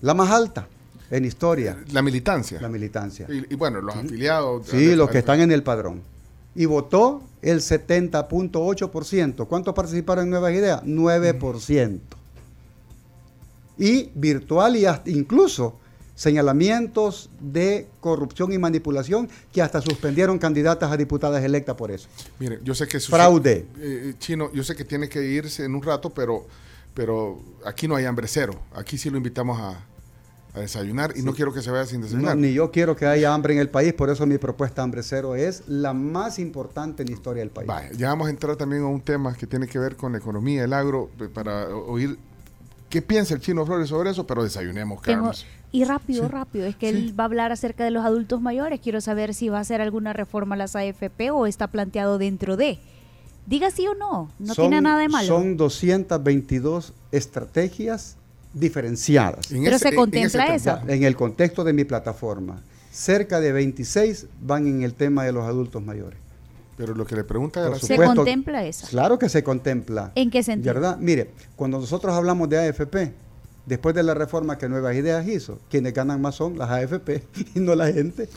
[0.01, 0.67] La más alta
[1.11, 1.77] en historia.
[1.91, 2.61] La militancia.
[2.61, 3.27] La militancia.
[3.29, 4.67] Y, bueno, los afiliados.
[4.67, 6.01] Sí, los que están en el padrón.
[6.55, 9.47] Y votó el 70.8%.
[9.47, 10.83] ¿Cuántos participaron en Nuevas Ideas?
[10.83, 11.99] 9%.
[13.77, 15.79] Y virtual y hasta incluso
[16.15, 22.09] señalamientos de corrupción y manipulación que hasta suspendieron candidatas a diputadas electas por eso.
[22.39, 22.99] Mire, yo sé que...
[22.99, 23.65] Fraude.
[23.79, 26.45] Eh, chino, yo sé que tiene que irse en un rato, pero
[26.99, 28.59] pero aquí no hay hambre cero.
[28.73, 29.81] Aquí sí lo invitamos a,
[30.57, 32.35] desayunar y no quiero que se vaya sin desayunar.
[32.35, 35.35] ni yo quiero que haya hambre en el país, por eso mi propuesta Hambre Cero
[35.35, 37.69] es la más importante en la historia del país.
[37.97, 40.63] ya vamos a entrar también a un tema que tiene que ver con la economía,
[40.63, 42.17] el agro, para oír
[42.89, 45.45] qué piensa el chino Flores sobre eso, pero desayunemos, Carlos.
[45.71, 48.79] Y rápido, rápido, es que él va a hablar acerca de los adultos mayores.
[48.79, 52.57] Quiero saber si va a hacer alguna reforma a las AFP o está planteado dentro
[52.57, 52.79] de.
[53.45, 55.27] Diga sí o no, no tiene nada de malo.
[55.27, 58.17] Son 222 estrategias
[58.53, 59.47] diferenciadas.
[59.47, 60.79] Pero se contempla eso.
[60.87, 65.45] En el contexto de mi plataforma, cerca de 26 van en el tema de los
[65.45, 66.19] adultos mayores.
[66.77, 67.81] Pero lo que le pregunta es...
[67.81, 68.87] ¿Se contempla eso?
[68.87, 70.13] Claro que se contempla.
[70.15, 70.73] ¿En qué sentido?
[70.73, 70.97] ¿Verdad?
[70.97, 73.11] Mire, cuando nosotros hablamos de AFP,
[73.65, 77.23] después de la reforma que Nuevas Ideas hizo, quienes ganan más son las AFP
[77.55, 78.29] y no la gente.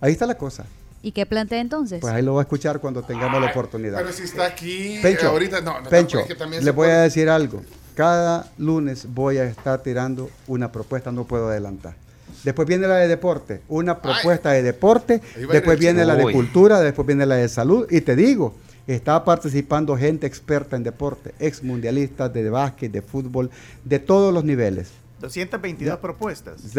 [0.00, 0.66] Ahí está la cosa.
[1.00, 2.00] ¿Y qué plantea entonces?
[2.00, 3.98] Pues ahí lo va a escuchar cuando tengamos la oportunidad.
[3.98, 5.80] Pero si está aquí, Pencho, ahorita no.
[5.80, 6.24] no Pencho,
[6.60, 7.62] le voy a decir algo.
[7.94, 11.94] Cada lunes voy a estar tirando una propuesta, no puedo adelantar.
[12.42, 17.06] Después viene la de deporte, una propuesta de deporte, después viene la de cultura, después
[17.06, 17.86] viene la de salud.
[17.90, 18.54] Y te digo,
[18.86, 23.50] está participando gente experta en deporte, ex mundialistas de básquet, de fútbol,
[23.84, 24.90] de todos los niveles.
[25.20, 26.74] 222 propuestas.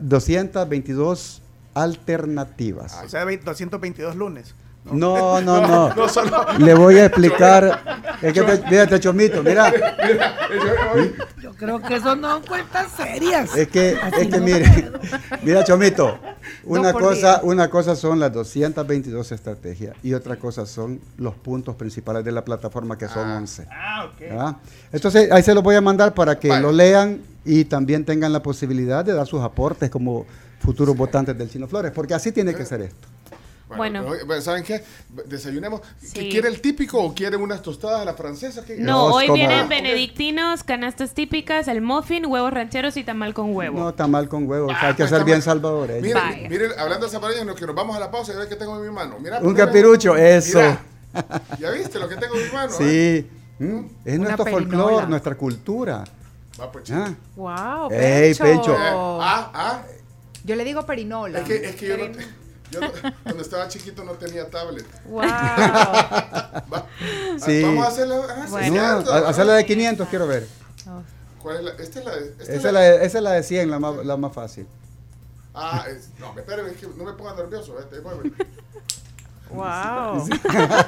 [0.00, 1.42] 222
[1.74, 2.96] alternativas.
[3.04, 4.54] o sea, 222 lunes.
[4.84, 5.94] No, no, no.
[6.58, 8.04] Le voy a explicar.
[8.20, 9.72] Es que te, Chomito, mira.
[11.42, 13.56] Yo creo que eso no cuentas serias.
[13.56, 14.92] Es que, es que mire,
[15.42, 16.18] mira, Chomito.
[16.64, 22.24] una cosa, una cosa son las 222 estrategias y otra cosa son los puntos principales
[22.24, 23.66] de la plataforma que son 11.
[23.70, 24.56] Ah, ok.
[24.92, 28.42] Entonces ahí se los voy a mandar para que lo lean y también tengan la
[28.42, 30.26] posibilidad de dar sus aportes como
[30.58, 33.13] futuros votantes del Chino Flores, porque así tiene que ser esto.
[33.76, 34.04] Bueno,
[34.40, 34.82] ¿saben qué?
[35.26, 35.80] Desayunemos.
[36.12, 38.62] ¿Quiere el típico o quiere unas tostadas a la francesa?
[38.78, 43.78] No, hoy vienen benedictinos, canastas típicas, el muffin, huevos rancheros y tamal con huevo.
[43.78, 44.70] No, tamal con huevo.
[44.70, 46.02] hay que pues ser bien salvadores.
[46.02, 48.76] Miren, miren, hablando de salvadoreños, que nos vamos a la pausa y ve que tengo
[48.76, 49.16] en mi mano.
[49.20, 50.60] Mira, Un capirucho, eso.
[51.58, 52.72] ¿Ya viste lo que tengo en mi mano?
[52.72, 52.84] Sí.
[52.84, 53.26] Eh?
[53.58, 56.04] Mm, es nuestro folclore, nuestra cultura.
[56.60, 57.14] Va, pues, ah.
[57.36, 58.76] Wow, Ey, Pencho.
[58.78, 59.82] ah, ah.
[60.44, 61.40] Yo le digo perinola.
[61.40, 62.04] Es que, es que yo no...
[62.70, 62.80] Yo
[63.22, 64.86] cuando estaba chiquito no tenía tablet.
[65.06, 65.22] Wow.
[67.44, 67.62] sí.
[67.62, 68.20] Vamos a hacerla.
[68.28, 69.26] Ah, bueno.
[69.26, 70.46] hacerla de 500, quiero ver.
[71.42, 71.70] ¿Cuál es la?
[71.72, 72.12] Esta es la.
[72.14, 74.66] Esta esa, es la de, esa es la de 100, la más, la más fácil.
[75.54, 77.78] Ah, es, no, espérame, es que no me ponga nervioso.
[77.78, 78.00] Este,
[79.50, 80.26] Wow.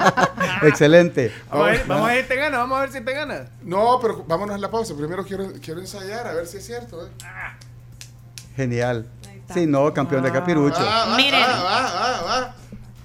[0.62, 1.33] Excelente.
[1.51, 3.49] Vamos a, ver, vamos a ver si te gana, vamos a ver si te gana.
[3.62, 4.97] No, pero vámonos a la pausa.
[4.97, 7.07] Primero quiero, quiero ensayar a ver si es cierto.
[7.07, 7.11] ¿eh?
[8.57, 9.07] Genial.
[9.53, 10.80] Sí, no, campeón de capirucho.
[11.16, 11.44] Miren.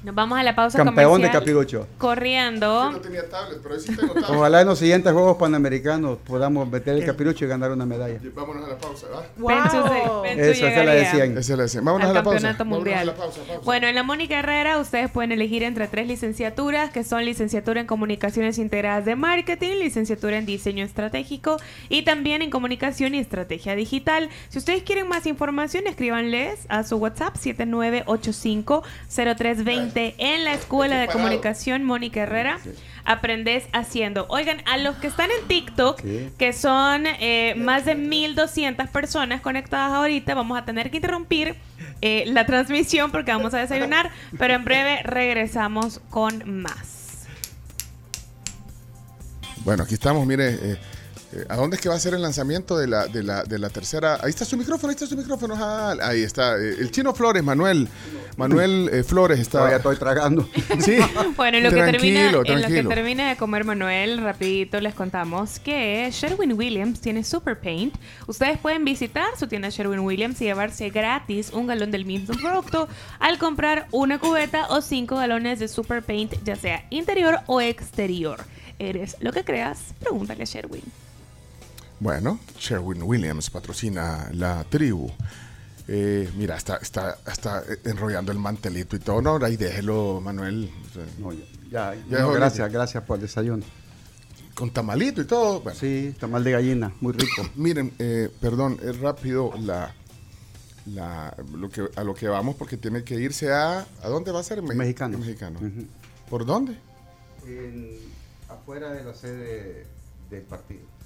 [0.03, 1.87] Nos vamos a la pausa Campeón de capirucho.
[1.99, 2.91] Corriendo.
[2.91, 4.31] no tenía tablet, pero sí tengo tablet.
[4.31, 8.19] Ojalá en los siguientes Juegos Panamericanos podamos meter el capirucho y ganar una medalla.
[8.33, 9.23] Vámonos a la pausa, ¿va?
[9.37, 10.25] Wow.
[10.25, 11.37] Eso, esa la decían.
[11.37, 11.85] Esa la decían.
[11.85, 12.63] Vámonos a la pausa.
[12.63, 12.99] Mundial.
[12.99, 17.03] A la pausa, Bueno, en la Mónica Herrera ustedes pueden elegir entre tres licenciaturas, que
[17.03, 21.57] son licenciatura en Comunicaciones Integradas de Marketing, licenciatura en Diseño Estratégico
[21.89, 24.29] y también en Comunicación y Estrategia Digital.
[24.49, 31.07] Si ustedes quieren más información, escríbanles a su WhatsApp 7985 0320 en la Escuela de
[31.07, 32.59] Comunicación Mónica Herrera.
[33.03, 34.25] Aprendes haciendo.
[34.29, 36.01] Oigan, a los que están en TikTok,
[36.37, 41.55] que son eh, más de 1200 personas conectadas ahorita, vamos a tener que interrumpir
[42.01, 47.27] eh, la transmisión porque vamos a desayunar, pero en breve regresamos con más.
[49.63, 50.49] Bueno, aquí estamos, mire.
[50.49, 50.77] Eh,
[51.33, 53.57] eh, ¿A dónde es que va a ser el lanzamiento de la, de la, de
[53.57, 54.19] la tercera?
[54.21, 55.55] Ahí está su micrófono, ahí está su micrófono.
[55.57, 56.57] Ah, ahí está.
[56.57, 57.87] Eh, el chino Flores, Manuel.
[58.35, 59.69] Manuel eh, Flores está.
[59.69, 60.47] Ya estoy tragando.
[60.79, 60.97] sí.
[61.37, 65.59] bueno, en lo, que termina, en lo que termina de comer Manuel, rapidito les contamos
[65.59, 67.95] que Sherwin Williams tiene Super Paint.
[68.27, 72.89] Ustedes pueden visitar su tienda Sherwin Williams y llevarse gratis un galón del mismo producto
[73.19, 78.43] al comprar una cubeta o cinco galones de Super Paint, ya sea interior o exterior.
[78.79, 79.93] ¿Eres lo que creas?
[79.99, 80.81] Pregúntale a Sherwin.
[82.01, 85.07] Bueno, Sherwin Williams patrocina la tribu.
[85.87, 89.21] Eh, mira, está, está, está enrollando el mantelito y todo.
[89.21, 90.71] No, ahí déjelo, Manuel.
[91.69, 93.63] ya, gracias, gracias por el desayuno.
[94.55, 95.63] Con tamalito y todo.
[95.75, 97.47] Sí, tamal de gallina, muy rico.
[97.55, 99.93] Miren, eh, perdón, es rápido la,
[100.87, 103.85] la, lo que, a lo que vamos porque tiene que irse a...
[104.01, 104.63] ¿A dónde va a ser?
[104.63, 105.19] Mexicano.
[105.19, 105.59] Mexicano.
[106.31, 106.75] ¿Por dónde?
[108.49, 109.85] afuera de la sede
[110.31, 111.00] del partido.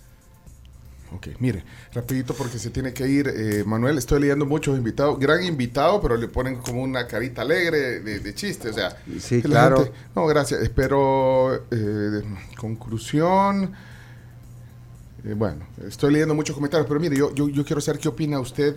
[1.13, 3.27] Ok, mire, rapidito porque se tiene que ir.
[3.27, 7.99] Eh, Manuel, estoy leyendo muchos invitados, gran invitado, pero le ponen como una carita alegre
[7.99, 8.97] de, chiste, o sea.
[9.19, 9.87] Sí, claro.
[10.15, 10.61] no, gracias.
[10.61, 12.23] Espero, eh,
[12.57, 13.73] conclusión.
[15.23, 18.39] Eh, bueno, estoy leyendo muchos comentarios, pero mire, yo, yo, yo quiero saber qué opina
[18.39, 18.75] usted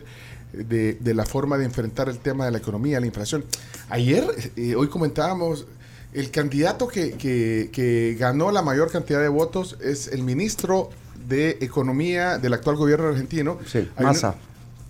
[0.52, 3.44] de, de, la forma de enfrentar el tema de la economía, la inflación.
[3.88, 4.24] Ayer,
[4.76, 5.66] hoy comentábamos,
[6.12, 10.90] el candidato que, que, que ganó la mayor cantidad de votos es el ministro
[11.28, 13.58] de Economía del actual gobierno argentino.
[13.66, 14.36] Sí, Massa.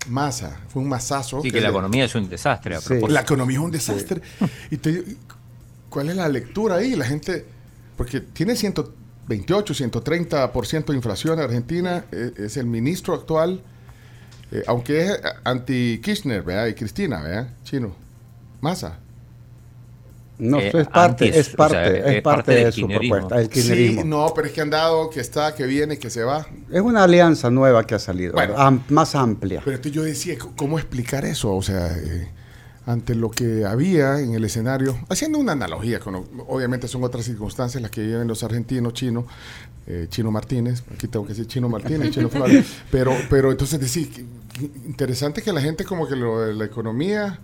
[0.07, 1.41] Massa, fue un masazo.
[1.41, 2.77] Sí, que, la economía es un desastre.
[3.09, 4.21] La economía es un desastre.
[4.71, 4.77] Y
[5.89, 6.95] ¿Cuál es la lectura ahí?
[6.95, 7.45] La gente,
[7.97, 13.61] porque tiene 128, 130% de inflación en Argentina, e, es, el ministro actual,
[14.51, 16.67] eh, aunque es anti-Kirchner, ¿verdad?
[16.67, 17.49] Y Cristina, ¿verdad?
[17.63, 17.95] Chino.
[18.61, 18.99] Massa.
[20.39, 24.01] No, eh, es parte, es parte, es, parte, de su propuesta, el kirchnerismo.
[24.03, 26.47] Sí, no, pero es que han dado que está, que viene, que se va.
[26.71, 28.35] Es una alianza nueva que ha salido,
[28.87, 29.61] más amplia.
[29.65, 31.53] Pero yo decía, ¿cómo explicar eso?
[31.53, 32.29] O sea, eh,
[32.85, 36.15] ante lo que había en el escenario, haciendo una analogía, con,
[36.47, 39.25] obviamente son otras circunstancias las que viven los argentinos, chinos,
[39.87, 44.25] eh, Chino Martínez, aquí tengo que decir Chino Martínez, Chino Flores, pero, pero entonces decir,
[44.85, 47.39] interesante que la gente como que lo de la economía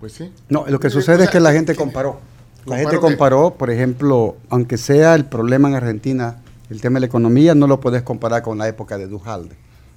[0.00, 0.32] pues sí.
[0.48, 2.20] No, lo que sucede es que la gente comparó.
[2.66, 7.06] La gente comparó, por ejemplo, aunque sea el problema en Argentina, el tema de la
[7.06, 9.56] economía, no lo puedes comparar con la época de Dujalde,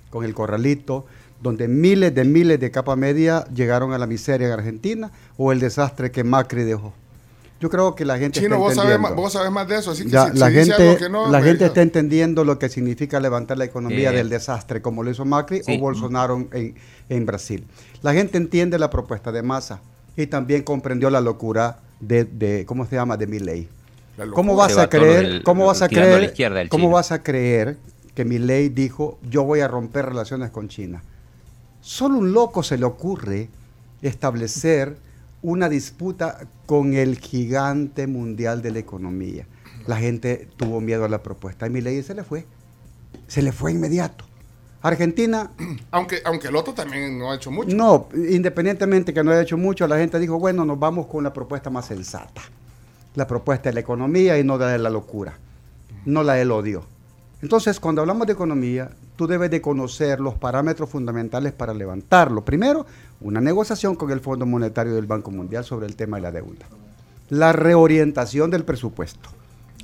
[0.10, 1.06] con el corralito,
[1.42, 5.60] donde miles de miles de capa media llegaron a la miseria en Argentina, o el
[5.60, 6.94] desastre que Macri dejó.
[7.60, 9.92] Yo creo que la gente Chino, está vos sabes, más, vos sabes más de eso,
[9.92, 13.20] así que si, la si gente, que no, la gente está entendiendo lo que significa
[13.20, 15.76] levantar la economía Eh, del desastre, como lo hizo Macri sí.
[15.76, 16.76] o Bolsonaro en,
[17.10, 17.68] en Brasil.
[18.02, 19.82] La gente entiende la propuesta de masa
[20.18, 23.18] y también comprendió la locura de, de ¿cómo se llama?
[23.18, 23.68] De Milley.
[24.36, 25.26] ¿Cómo vas a creer?
[25.26, 26.34] el- ¿Cómo vas a creer?
[26.70, 27.78] ¿Cómo vas a creer
[28.14, 31.04] que Milley dijo yo voy a romper relaciones con China?
[31.82, 33.50] Solo un loco se le ocurre
[34.02, 34.98] establecer
[35.42, 39.48] una disputa con el gigante mundial de la economía.
[39.88, 42.46] La gente tuvo miedo a la propuesta y Milley se le fue.
[43.28, 44.26] Se le fue inmediato.
[44.82, 45.52] Argentina
[45.92, 47.76] Aunque, aunque el otro también no ha hecho mucho.
[47.76, 51.34] no, independientemente que no haya hecho mucho, la gente dijo, bueno, nos vamos con la
[51.34, 52.42] propuesta más sensata.
[53.16, 55.34] La propuesta de la economía y no la de la locura,
[56.06, 56.84] no la del odio.
[57.42, 62.46] Entonces, cuando hablamos de economía, tú debes de conocer los parámetros fundamentales para levantarlo.
[62.46, 62.86] Primero,
[63.20, 66.66] una negociación con el Fondo Monetario del Banco Mundial sobre el tema de la deuda.
[67.30, 69.30] La reorientación del presupuesto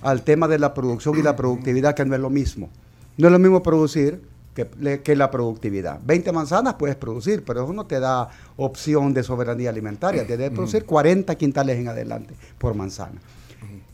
[0.01, 2.69] al tema de la producción y la productividad, que no es lo mismo.
[3.17, 4.21] No es lo mismo producir
[4.65, 5.99] que, la productividad.
[6.05, 10.25] 20 manzanas puedes producir, pero eso no te da opción de soberanía alimentaria.
[10.25, 13.19] Te debe producir 40 quintales en adelante por manzana.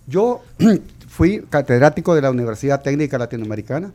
[0.08, 0.42] Yo
[1.08, 3.92] fui catedrático de la Universidad Técnica Latinoamericana.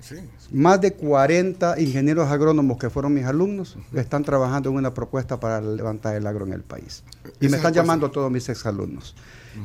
[0.00, 0.16] Sí.
[0.50, 5.60] Más de 40 ingenieros agrónomos que fueron mis alumnos están trabajando en una propuesta para
[5.60, 7.02] levantar el agro en el país.
[7.38, 9.14] Y me es están la llamando todos mis exalumnos.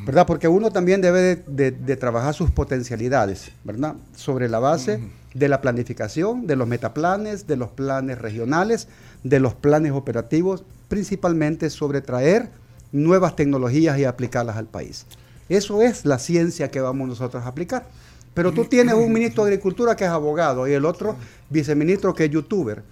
[0.05, 0.25] ¿Verdad?
[0.27, 3.95] Porque uno también debe de, de- de trabajar sus potencialidades, ¿verdad?
[4.15, 4.99] Sobre la base
[5.35, 8.87] de la planificación, de los metaplanes, de los planes regionales,
[9.23, 12.49] de los planes operativos, principalmente sobre traer
[12.93, 15.05] nuevas tecnologías y aplicarlas al país.
[15.49, 17.85] Eso es la ciencia que vamos nosotros a aplicar.
[18.33, 21.15] Pero tú tienes un ministro de Agricultura que es abogado y el otro
[21.49, 22.83] viceministro que es youtuber.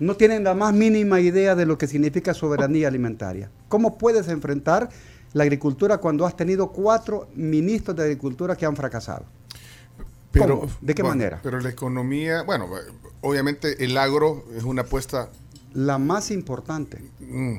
[0.00, 3.50] No tienen la más mínima idea de lo que significa soberanía alimentaria.
[3.68, 4.88] ¿Cómo puedes enfrentar
[5.32, 9.24] la agricultura cuando has tenido cuatro ministros de Agricultura que han fracasado?
[10.34, 10.72] Pero, ¿Cómo?
[10.80, 11.40] ¿De qué bueno, manera?
[11.42, 12.68] Pero la economía, bueno,
[13.22, 15.30] obviamente el agro es una apuesta.
[15.72, 16.98] La más importante.
[17.20, 17.54] mm,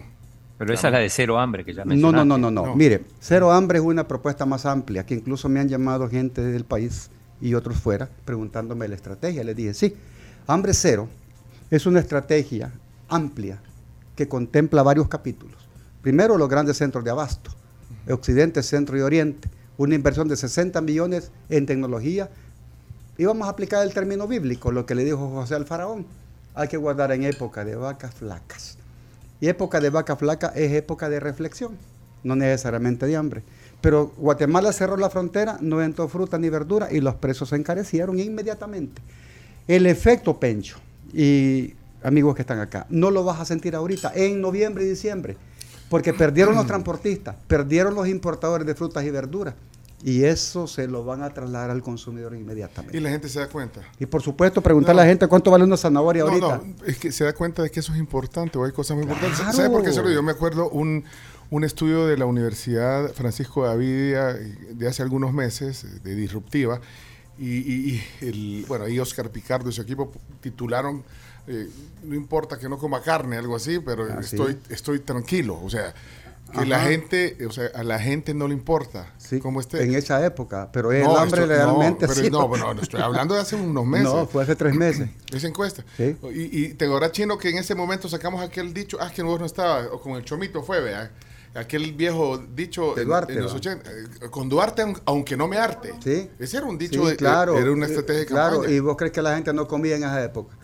[0.57, 2.17] Pero esa es la de cero hambre que ya No, mencionaste.
[2.17, 2.65] no, no, no, no.
[2.67, 2.76] No.
[2.76, 6.63] Mire, Cero Hambre es una propuesta más amplia, que incluso me han llamado gente del
[6.65, 7.09] país
[7.41, 9.43] y otros fuera preguntándome la estrategia.
[9.43, 9.95] Les dije, sí,
[10.47, 11.09] Hambre Cero
[11.71, 12.71] es una estrategia
[13.09, 13.59] amplia
[14.15, 15.57] que contempla varios capítulos.
[16.01, 17.51] Primero, los grandes centros de abasto,
[18.09, 22.30] Occidente, Centro y Oriente, una inversión de 60 millones en tecnología.
[23.18, 26.05] Y vamos a aplicar el término bíblico, lo que le dijo José al faraón.
[26.53, 28.78] Hay que guardar en época de vacas flacas.
[29.39, 31.78] Y época de vaca flaca es época de reflexión,
[32.24, 33.43] no necesariamente de hambre.
[33.82, 38.20] Pero Guatemala cerró la frontera, no entró fruta ni verdura y los precios se encarecieron
[38.20, 39.01] inmediatamente.
[39.68, 40.78] El efecto pencho,
[41.13, 45.38] y amigos que están acá, no lo vas a sentir ahorita, en noviembre y diciembre,
[45.89, 49.53] porque perdieron los transportistas, perdieron los importadores de frutas y verduras,
[50.03, 52.95] y eso se lo van a trasladar al consumidor inmediatamente.
[52.97, 53.81] y la gente se da cuenta.
[53.99, 56.57] Y por supuesto, preguntarle a la gente cuánto vale una zanahoria No, ahorita.
[56.57, 59.03] no, es que se da cuenta de que eso es importante, o hay cosas muy
[59.03, 59.39] importantes.
[59.55, 60.19] ¿Sabe por qué se lo digo?
[60.19, 61.03] Yo me acuerdo un,
[61.49, 66.15] un estudio de la Universidad Francisco de Avidia eh, de hace algunos meses, eh, de
[66.15, 66.81] Disruptiva,
[67.39, 71.03] y, y- y el, bueno, ahí Oscar Picardo y su equipo titularon,
[71.47, 71.69] eh,
[72.03, 74.35] no importa que no coma carne, algo así, pero Ah, sí.
[74.35, 75.93] estoy, estoy tranquilo, o sea,
[76.53, 79.83] que la gente, o sea, a la gente no le importa Sí, cómo esté.
[79.83, 82.31] en esa época, pero el No, hambre esto- realmente no, pero sí.
[82.31, 84.05] no, bueno, no, estoy hablando de hace unos meses.
[84.13, 85.09] No, fue hace tres meses.
[85.33, 85.83] Esa encuesta.
[85.97, 86.15] Sí.
[86.33, 89.45] Y, y te Chino, que en ese momento sacamos aquel dicho, ah, que vos no
[89.45, 91.11] estaba, o con el chomito fue, vea.
[91.55, 93.57] Aquel viejo dicho De en- Duarte, en, los ¿va?
[93.57, 95.93] 80, eh, con Duarte, aun- aunque no me arte.
[96.03, 96.29] Sí.
[96.37, 97.57] Ese era un dicho, Sí, de- claro.
[97.57, 98.75] era una estrategia de Claro, campaña.
[98.75, 100.55] y vos crees que la gente no comía en esa época.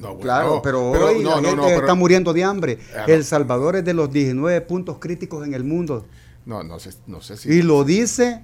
[0.00, 2.78] No, Claro, no, pero, hoy no, la gente pero- está muriendo de hambre.
[3.06, 6.06] El Salvador es de los 19 puntos críticos en el mundo.
[6.46, 7.48] No, no sé, no sé si.
[7.48, 8.42] Y lo dice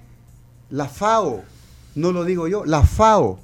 [0.71, 1.43] la FAO,
[1.95, 3.39] no lo digo yo, la FAO.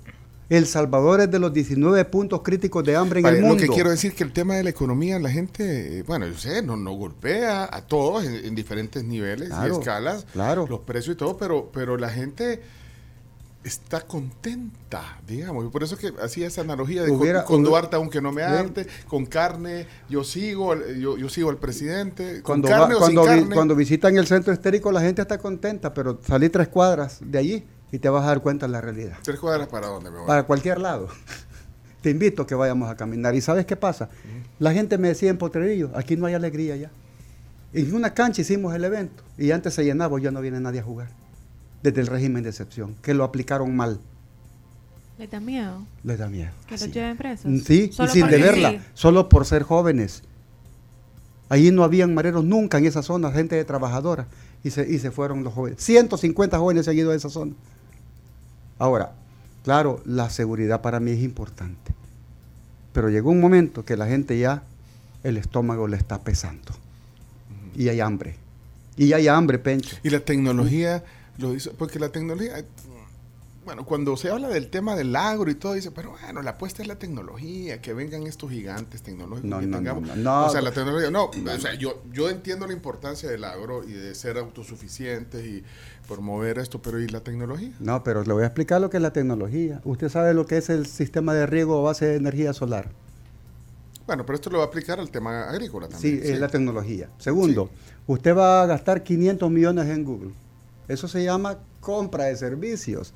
[0.49, 3.63] El Salvador es de los 19 puntos críticos de hambre en Vale, el Lo mundo.
[3.65, 6.77] que quiero decir que el tema de la economía, la gente, bueno, yo sé, no,
[6.77, 10.67] no golpea a todos en, en diferentes niveles Claro, y escalas, claro.
[10.71, 12.63] los precios y todo, pero, pero la gente
[13.67, 15.67] está contenta, digamos.
[15.67, 18.43] Y por eso que hacía esa analogía de Hubiera- con, hubiera- Duarte, aunque no me
[18.47, 18.55] Bien.
[18.55, 22.95] arte, con carne, yo sigo, al- yo, yo sigo al presidente, Cuando, con va- carne
[22.95, 23.55] o cuando, sin vi- carne.
[23.55, 27.65] cuando visitan el centro histérico la gente está contenta, pero salí tres cuadras de allí
[27.93, 29.17] y te vas a dar cuenta de la realidad.
[29.23, 30.27] ¿Tres cuadras para dónde me voy?
[30.27, 31.09] Para cualquier lado.
[32.03, 33.35] Te invito a que vayamos a caminar.
[33.35, 34.09] ¿Y sabes qué pasa?
[34.61, 36.91] La gente me decía en Potrerillo, aquí no hay alegría ya.
[37.73, 40.83] En una cancha hicimos el evento y antes se llenaba, ya no viene nadie a
[40.85, 41.09] jugar.
[41.83, 44.01] Desde el régimen de excepción, que lo aplicaron mal.
[45.19, 46.51] ¿Les da miedo Les da miedo.
[46.67, 47.47] que los lleven presos?
[47.51, 48.79] Mm, Sí, y sin deberla, sí.
[48.95, 50.23] solo por ser jóvenes.
[51.49, 54.27] Allí no habían mareros nunca en esa zona, gente de trabajadora.
[54.65, 55.81] y se, y se fueron los jóvenes.
[55.83, 57.53] 150 jóvenes seguidos de esa zona.
[58.79, 59.13] Ahora,
[59.63, 61.95] claro, la seguridad para mí es importante.
[62.93, 64.65] Pero llegó un momento que la gente ya,
[65.23, 66.73] el estómago le está pesando.
[67.77, 68.35] Y hay hambre.
[68.97, 69.97] Y hay hambre, Pencho.
[70.03, 71.05] Y la tecnología
[71.39, 72.65] lo dice, porque la tecnología,
[73.65, 76.83] bueno, cuando se habla del tema del agro y todo, dice, pero bueno, la apuesta
[76.83, 79.51] es la tecnología, que vengan estos gigantes tecnológicos.
[79.51, 82.73] No, no, no, no, O sea, la tecnología, no, o sea, yo, yo entiendo la
[82.73, 85.65] importancia del agro y de ser autosuficientes y
[86.07, 87.73] promover esto, pero ¿y la tecnología?
[87.81, 89.81] No, pero le voy a explicar lo que es la tecnología.
[89.85, 92.89] Usted sabe lo que es el sistema de riego a base de energía solar.
[94.07, 96.23] Bueno, pero esto lo va a aplicar al tema agrícola también.
[96.23, 97.09] Sí, es la tecnología.
[97.19, 97.71] Segundo,
[98.07, 100.31] usted va a gastar 500 millones en Google.
[100.89, 103.13] Eso se llama compra de servicios.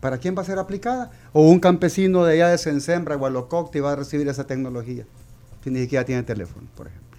[0.00, 1.10] ¿Para quién va a ser aplicada?
[1.32, 5.06] O un campesino de allá de Sensembra, Gualococti, va a recibir esa tecnología.
[5.62, 7.18] Si ni siquiera tiene teléfono, por ejemplo.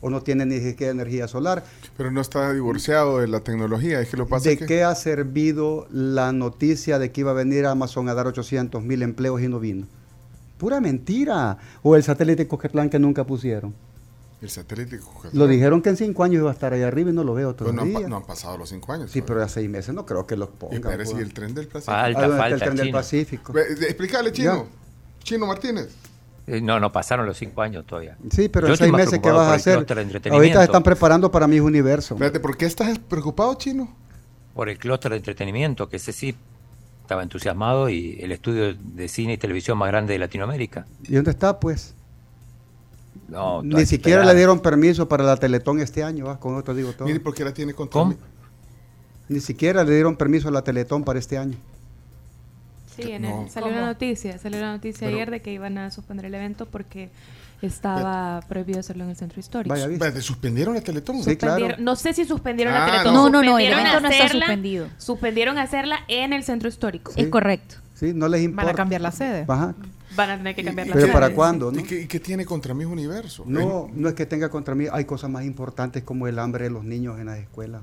[0.00, 1.64] O no tiene ni siquiera energía solar.
[1.96, 4.00] Pero no está divorciado de la tecnología.
[4.00, 7.66] Es que lo pasa ¿De qué ha servido la noticia de que iba a venir
[7.66, 9.86] Amazon a dar 800 mil empleos y no vino?
[10.56, 11.58] Pura mentira.
[11.82, 13.74] O el satélite Coquetlán que nunca pusieron.
[14.44, 15.00] El satélite
[15.32, 17.54] Lo dijeron que en cinco años iba a estar allá arriba y no lo veo
[17.54, 17.82] todavía.
[17.82, 19.10] no, no, han, pasado los cinco años.
[19.10, 20.80] Sí, pero ya seis meses no creo que los pongan.
[20.80, 21.22] Y parece pues.
[21.22, 21.92] el tren del Pacífico.
[21.92, 23.58] Falta, ah, falta, el tren del Pacífico.
[23.58, 24.66] Explícale, Chino.
[25.22, 25.88] Chino Martínez.
[26.46, 28.18] Eh, no, no pasaron los cinco años todavía.
[28.30, 29.86] Sí, pero en seis meses, ¿qué vas a hacer?
[30.30, 32.12] Ahorita se están preparando para mis universo.
[32.12, 33.96] Espérate, ¿por qué estás preocupado, Chino?
[34.52, 36.36] Por el clúster de entretenimiento, que ese sí
[37.00, 40.86] estaba entusiasmado y el estudio de cine y televisión más grande de Latinoamérica.
[41.04, 41.94] ¿Y dónde está, pues?
[43.62, 47.06] Ni siquiera le dieron permiso para la Teletón este año, con esto digo todo.
[47.06, 48.16] Mire, ¿por qué la tiene control?
[49.28, 51.56] Ni siquiera le dieron permiso a la Teletón para este año.
[52.96, 53.02] Sí,
[53.48, 57.10] salió una noticia, salió una noticia ayer de que iban a suspender el evento porque
[57.60, 59.74] estaba prohibido hacerlo en el centro histórico.
[59.74, 61.22] Vaya, ¿Suspendieron la Teletón?
[61.22, 61.68] Sí, claro.
[61.78, 63.14] No sé si suspendieron la ah, Teletón.
[63.14, 64.86] No, no, no, el evento no está suspendido.
[64.98, 67.12] Suspendieron hacerla en el centro histórico.
[67.16, 67.76] Es correcto.
[67.94, 68.66] Sí, no les importa.
[68.66, 69.46] Van a cambiar la sede.
[70.16, 71.02] Van a tener que cambiar la sede.
[71.02, 71.72] ¿Pero para cuándo?
[71.72, 73.44] ¿Y, qué, tiene contra mis universo?
[73.46, 74.86] No, no es que tenga contra mí.
[74.92, 77.82] Hay cosas más importantes como el hambre de los niños en las escuelas.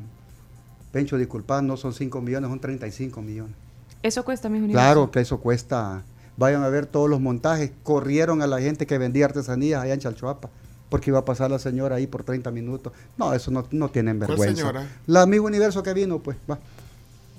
[0.92, 3.56] Pencho, disculpad, no son 5 millones, son 35 millones.
[4.04, 4.84] ¿Eso cuesta mis universo?
[4.84, 6.04] Claro que eso cuesta.
[6.38, 7.72] Vayan a ver todos los montajes.
[7.84, 10.50] Corrieron a la gente que vendía artesanías allá en Chalchuapa
[10.92, 12.92] porque iba a pasar la señora ahí por 30 minutos.
[13.18, 14.44] No, eso no, no tienen vergüenza.
[14.44, 14.88] ¿Cuál señora?
[15.08, 16.60] La amigo universo que vino, pues, va.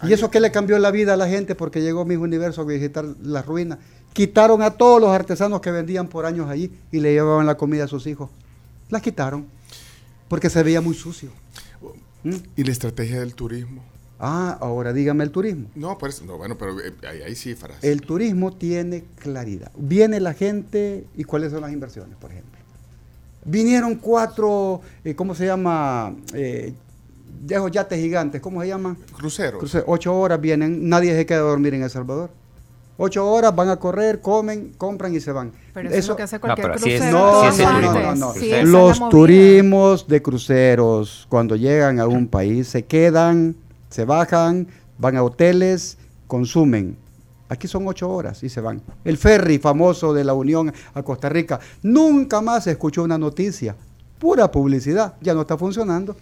[0.02, 1.54] ¿Y eso qué le cambió la vida a la gente?
[1.54, 3.78] Porque llegó mi universo a visitar las ruinas.
[4.12, 7.84] Quitaron a todos los artesanos que vendían por años allí y le llevaban la comida
[7.84, 8.30] a sus hijos.
[8.90, 9.46] Las quitaron
[10.28, 11.30] porque se veía muy sucio.
[12.24, 12.36] ¿Mm?
[12.56, 13.82] ¿Y la estrategia del turismo?
[14.18, 15.68] Ah, ahora dígame el turismo.
[15.74, 16.94] No, pues, no bueno, pero eh,
[17.26, 17.76] hay, cifras.
[17.82, 19.72] El turismo tiene claridad.
[19.76, 22.52] Viene la gente y cuáles son las inversiones, por ejemplo.
[23.44, 26.14] Vinieron cuatro, eh, ¿cómo se llama?
[26.34, 26.72] Eh,
[27.40, 28.96] de esos yates gigantes, ¿cómo se llaman?
[29.16, 29.76] Cruceros.
[29.86, 32.30] Ocho horas vienen, nadie se queda a dormir en El Salvador.
[32.98, 35.50] Ocho horas van a correr, comen, compran y se van.
[35.72, 37.10] Pero eso, es lo que hace cualquier no, crucero.
[37.10, 43.56] no, no, no, no, Los turismos de cruceros, cuando llegan a un país, se quedan,
[43.88, 44.68] se bajan,
[44.98, 46.96] van a hoteles, consumen.
[47.48, 48.80] Aquí son ocho horas y se van.
[49.04, 53.74] El ferry famoso de la Unión a Costa Rica, nunca más se escuchó una noticia.
[54.18, 56.14] Pura publicidad, ya no está funcionando.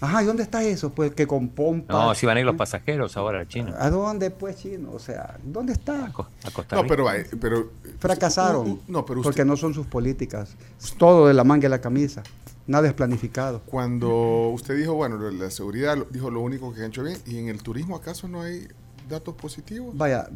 [0.00, 0.90] Ajá, ¿y dónde está eso?
[0.90, 1.92] Pues que con pompa.
[1.92, 3.74] No, si van a ir los pasajeros ahora al chino.
[3.78, 4.92] ¿A dónde, pues, chino?
[4.92, 6.06] O sea, ¿dónde está?
[6.06, 6.76] A, Costa Rica.
[6.76, 7.06] No, pero,
[7.40, 8.80] pero fracasaron.
[8.88, 10.56] no, pero porque no son sus políticas.
[10.80, 12.22] Es todo de la manga y la camisa.
[12.66, 13.60] Nada es planificado.
[13.66, 17.48] Cuando usted dijo, bueno, la seguridad, dijo lo único que han hecho bien, ¿y en
[17.48, 18.68] el turismo acaso no hay
[19.08, 19.96] datos positivos?
[19.96, 20.28] Vaya,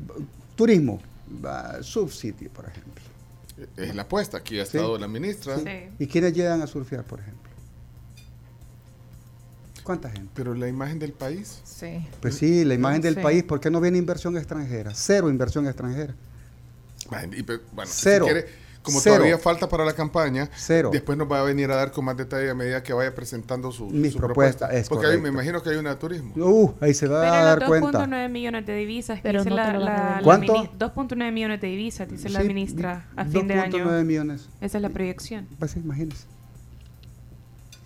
[0.57, 1.01] turismo,
[1.82, 3.05] Subcity, por ejemplo.
[3.76, 5.57] Es la apuesta, aquí ha estado la ministra.
[5.99, 7.45] ¿Y quiénes llegan a surfear, por ejemplo?
[9.87, 10.28] ¿Cuánta gente?
[10.34, 11.61] Pero la imagen del país.
[11.62, 12.05] Sí.
[12.20, 14.91] Pues sí, la imagen del país, ¿por qué no viene inversión extranjera?
[14.93, 16.12] Cero inversión extranjera.
[17.09, 17.32] Bueno,
[17.84, 18.26] Cero.
[18.82, 20.91] como todavía falta para la campaña, Cero.
[20.93, 23.70] después nos va a venir a dar con más detalle a medida que vaya presentando
[23.70, 24.68] su, Mis propuesta.
[24.89, 26.32] Porque me imagino que hay una de turismo.
[26.34, 28.07] Uh, ahí se va a dar cuenta.
[28.07, 29.20] 2.9 millones de divisas.
[29.22, 30.53] Pero no la, la, ¿Cuánto?
[30.53, 33.87] 2.9 millones de divisas, dice la ministra, a fin de año.
[33.87, 34.49] 2.9 millones.
[34.61, 35.47] Esa es la proyección.
[35.61, 36.24] Pues imagínese.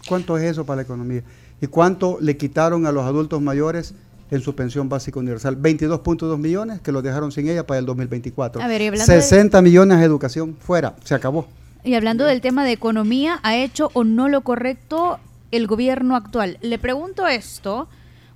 [0.09, 1.23] ¿Cuánto es eso para la economía?
[1.61, 3.95] ¿Y cuánto le quitaron a los adultos mayores
[4.31, 5.61] en su pensión básica universal?
[5.61, 8.63] 22.2 millones que los dejaron sin ella para el 2024.
[8.95, 11.47] 60 millones de educación fuera, se acabó.
[11.85, 15.19] Y hablando del tema de economía, ¿ha hecho o no lo correcto
[15.51, 16.59] el gobierno actual?
[16.63, 17.89] Le pregunto esto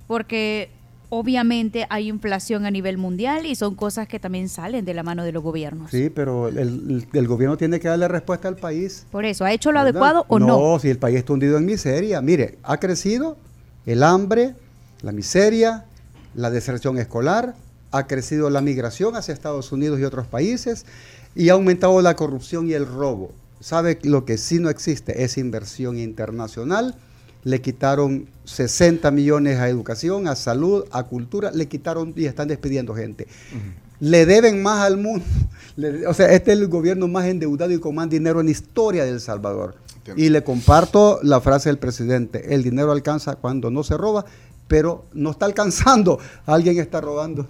[0.07, 0.69] porque
[1.17, 5.23] obviamente hay inflación a nivel mundial y son cosas que también salen de la mano
[5.23, 5.91] de los gobiernos.
[5.91, 9.05] Sí, pero el, gobierno tiene que darle respuesta al país.
[9.11, 10.47] Por eso, ¿ha hecho lo adecuado o no?
[10.47, 12.21] No, si el país está hundido en miseria.
[12.21, 13.37] Mire, ha crecido
[13.85, 14.55] El hambre,
[15.01, 15.85] la miseria,
[16.33, 17.55] la deserción escolar,
[17.91, 20.85] ha crecido la migración hacia Estados Unidos y otros países
[21.35, 23.31] y ha aumentado la corrupción y el robo.
[23.59, 25.23] ¿Sabe lo que sí no existe?
[25.23, 26.95] Es inversión internacional.
[27.45, 32.93] Le quitaron 60 millones a educación, a salud, a cultura, le quitaron y están despidiendo
[32.93, 33.27] gente.
[34.01, 35.23] Le deben más al mundo.
[36.07, 39.05] o sea, este es el gobierno más endeudado y con más dinero en la historia
[39.05, 39.75] de El Salvador.
[40.15, 44.25] Y le comparto la frase del presidente, el dinero alcanza cuando no se roba,
[44.67, 47.47] pero no está alcanzando, alguien está robando.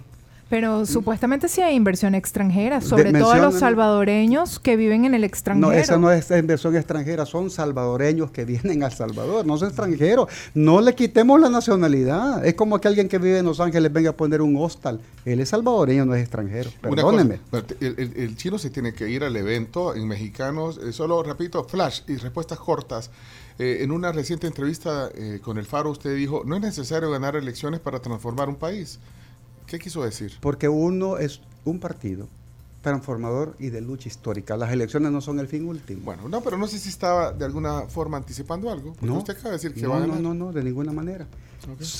[0.48, 0.86] Pero mm.
[0.86, 5.68] supuestamente sí hay inversión extranjera, sobre todo a los salvadoreños que viven en el extranjero.
[5.68, 10.28] No, esa no es inversión extranjera, son salvadoreños que vienen a Salvador, no son extranjeros.
[10.54, 12.44] No le quitemos la nacionalidad.
[12.46, 15.00] Es como que alguien que vive en Los Ángeles venga a poner un hostal.
[15.24, 16.70] Él es salvadoreño, no es extranjero.
[16.80, 17.40] Perdóneme.
[17.80, 20.78] el, chino se tiene que ir al evento en Mexicanos.
[20.78, 23.10] Eh, solo, repito, flash y respuestas cortas.
[23.58, 27.36] Eh, en una reciente entrevista eh, con el Faro, usted dijo, no es necesario ganar
[27.36, 29.00] elecciones para transformar un país.
[29.66, 30.32] ¿Qué quiso decir?
[30.40, 32.28] Porque uno es un partido
[32.82, 34.56] transformador y de lucha histórica.
[34.56, 36.02] Las elecciones no son el fin último.
[36.04, 38.94] Bueno, no, pero no sé si estaba de alguna forma anticipando algo.
[39.00, 40.20] No, usted acaba de decir que no, va a ganar.
[40.20, 41.26] No, no, no, de ninguna manera.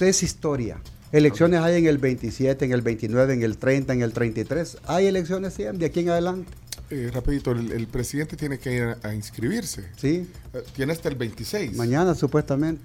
[0.01, 0.81] Es historia.
[1.11, 4.79] Elecciones hay en el 27, en el 29, en el 30, en el 33.
[4.87, 6.53] Hay elecciones siempre, de aquí en adelante.
[6.91, 9.89] Eh, rapidito, el, presidente tiene que ir a, inscribirse.
[9.97, 10.31] Sí.
[10.55, 11.75] Eh, tiene hasta el 26.
[11.77, 12.83] Mañana, supuestamente.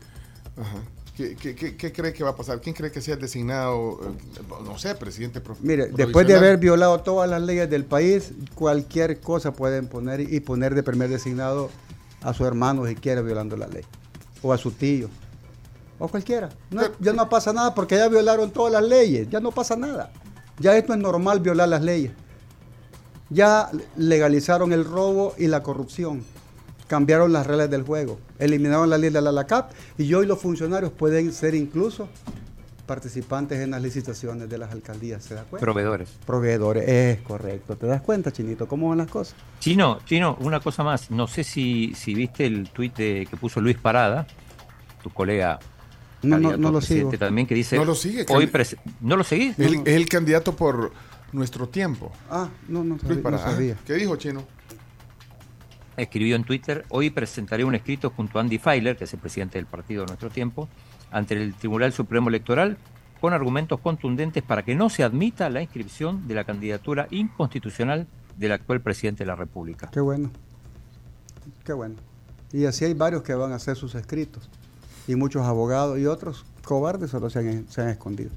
[0.58, 0.82] Ajá.
[1.40, 2.62] ¿Qué, cree que va a pasar?
[2.62, 7.30] ¿Quién cree que sea designado, eh, no sé, presidente Mire, después de haber violado todas
[7.30, 11.70] las leyes del país, cualquier cosa pueden poner y poner de primer designado
[12.22, 13.84] a su hermano si quiere violando la ley,
[14.42, 15.10] o a su tío,
[16.00, 16.50] o cualquiera.
[17.00, 20.12] ya no pasa nada porque ya violaron todas las leyes, ya no pasa nada.
[20.60, 22.12] Ya esto es normal violar las leyes.
[23.30, 26.24] Ya legalizaron el robo y la corrupción
[26.92, 30.92] cambiaron las reglas del juego, eliminaron la ley de la LACAP y hoy los funcionarios
[30.92, 32.10] pueden ser incluso
[32.86, 35.64] participantes en las licitaciones de las alcaldías, ¿se da cuenta?
[35.64, 36.10] Proveedores.
[36.26, 37.78] Proveedores, es correcto.
[37.78, 39.36] ¿Te das cuenta, Chinito, cómo van las cosas?
[39.62, 41.10] Chino, Chino, una cosa más.
[41.10, 44.28] No sé si, si viste el tuit que puso Luis Parada,
[45.02, 45.60] tu colega.
[46.24, 47.10] No, no, no lo sigo.
[47.18, 47.78] También que dice.
[47.78, 48.26] No lo sigue.
[48.28, 48.52] Hoy
[49.00, 49.58] ¿No lo seguís?
[49.58, 50.92] Es el candidato por
[51.32, 52.12] nuestro tiempo.
[52.30, 53.46] Ah, no, no, Luis Parada.
[53.46, 53.78] no sabía.
[53.86, 54.44] ¿Qué dijo, Chino?
[55.98, 59.58] Escribió en Twitter, hoy presentaré un escrito junto a Andy Feiler, que es el presidente
[59.58, 60.68] del partido de nuestro tiempo,
[61.12, 62.78] ante el Tribunal Supremo Electoral
[63.20, 68.52] con argumentos contundentes para que no se admita la inscripción de la candidatura inconstitucional del
[68.52, 69.90] actual presidente de la República.
[69.92, 70.32] Qué bueno,
[71.64, 71.96] qué bueno.
[72.52, 74.50] Y así hay varios que van a hacer sus escritos.
[75.08, 78.32] Y muchos abogados y otros cobardes solo se han, se han escondido.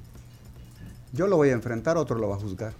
[1.13, 2.73] Yo lo voy a enfrentar, otro lo va a juzgar.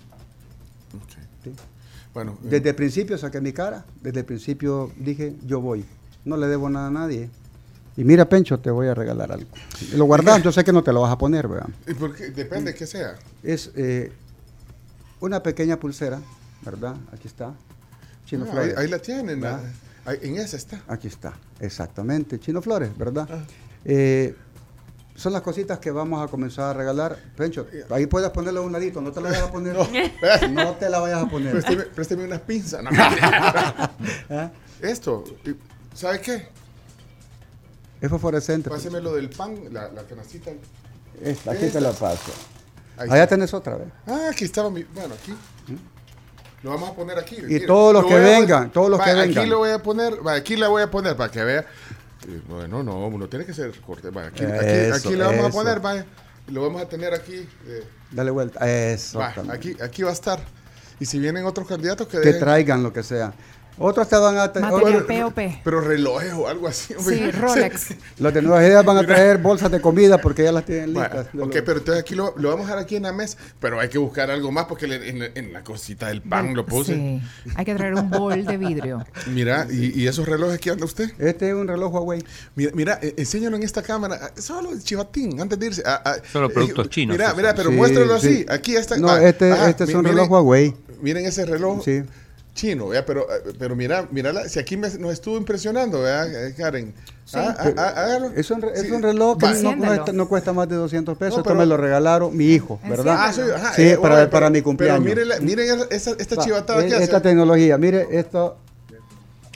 [2.16, 2.47] Bueno, eh.
[2.49, 5.86] desde el principio saqué mi cara, desde el principio dije, yo voy,
[6.24, 7.30] no le debo nada a nadie.
[7.97, 9.49] Y mira, Pencho, te voy a regalar algo.
[9.95, 11.68] Lo guardas, yo sé que no te lo vas a poner, ¿verdad?
[11.86, 13.16] ¿Y Depende de qué sea.
[13.43, 14.13] Es eh,
[15.20, 16.22] una pequeña pulsera,
[16.63, 16.95] ¿verdad?
[17.11, 17.53] Aquí está.
[18.26, 18.78] Chino ah, Flores.
[18.78, 20.82] Ahí, la tienen, en esa está.
[20.88, 22.39] Aquí está, exactamente.
[22.39, 23.28] Chino Flores, ¿verdad?
[23.30, 23.43] Ah.
[23.84, 24.36] Eh,
[25.16, 27.18] son las cositas que vamos a comenzar a regalar.
[27.36, 29.76] Pencho, ahí puedes ponerle un ladito, no te la vayas a poner.
[30.49, 31.63] No, te la vayas a poner.
[31.93, 32.84] Présteme, unas pinzas.
[34.30, 34.51] ¿Ah?
[34.82, 35.24] Esto,
[35.93, 36.47] ¿sabes qué?
[38.01, 38.70] Es fosforescente.
[38.70, 40.03] Páseme lo del pan, la, la.
[41.22, 42.32] Esta, aquí te la paso.
[42.97, 43.88] Allá tenés otra vez.
[44.05, 44.84] Ah, aquí estaba mi.
[44.84, 45.34] Bueno, aquí.
[46.61, 47.38] Lo vamos a poner aquí.
[47.47, 49.38] Y todos los que vengan, todos los que vengan.
[49.38, 51.66] Aquí lo voy a poner, aquí la voy a poner para que vea.
[52.47, 54.07] Bueno, no, uno tiene que ser corte.
[54.07, 56.05] aquí, aquí, le vamos a poner, vaya.
[56.47, 57.47] Lo vamos a tener aquí.
[57.68, 57.84] Eh.
[58.11, 58.68] Dale vuelta.
[58.70, 59.22] Eso.
[59.22, 60.39] aquí, aquí va a estar.
[60.99, 63.34] Y si vienen otros candidatos que, que traigan lo que sea.
[63.78, 65.05] Otros te van a traer.
[65.63, 66.93] Pero relojes o algo así.
[66.97, 67.93] Sí, Rolex.
[68.19, 71.28] Los de nuevas ideas van a traer bolsas de comida porque ya las tienen listas.
[71.38, 73.89] ok, pero entonces aquí lo, lo, vamos a dejar aquí en la mesa, pero hay
[73.89, 76.95] que buscar algo más porque en, la cosita del pan lo puse.
[76.95, 77.21] Sí,
[77.55, 79.05] hay que traer un bol de vidrio.
[79.28, 81.11] Mira, ¿y, esos relojes qué anda usted?
[81.19, 82.23] Este es un reloj Huawei.
[82.55, 84.19] Mira, mira eh, enséñalo en esta cámara.
[84.21, 85.84] Ah, solo chivatín, antes de irse.
[85.86, 87.17] Ah, ah, solo productos eh, chinos.
[87.17, 88.45] Mira, mira, pero muéstralo así.
[88.47, 88.97] Aquí está.
[88.97, 90.73] No, este, este es un reloj Huawei.
[91.01, 91.84] Miren ese reloj.
[91.84, 92.03] Sí
[92.55, 93.27] chino, pero,
[93.59, 96.95] pero mira, mira si aquí nos estuvo impresionando, ¿verdad, Karen?
[97.33, 101.39] Ah, ah, ah, es, un, es un reloj que no cuesta, más de 200 pesos.
[101.39, 103.31] Esto me lo regalaron mi hijo, ¿verdad?
[103.75, 105.13] sí, eh, para, para, mi cumpleaños.
[105.13, 107.03] Pero miren, esta, esta chivatada que hace.
[107.03, 108.57] Esta tecnología, mire, esto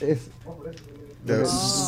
[0.00, 0.18] es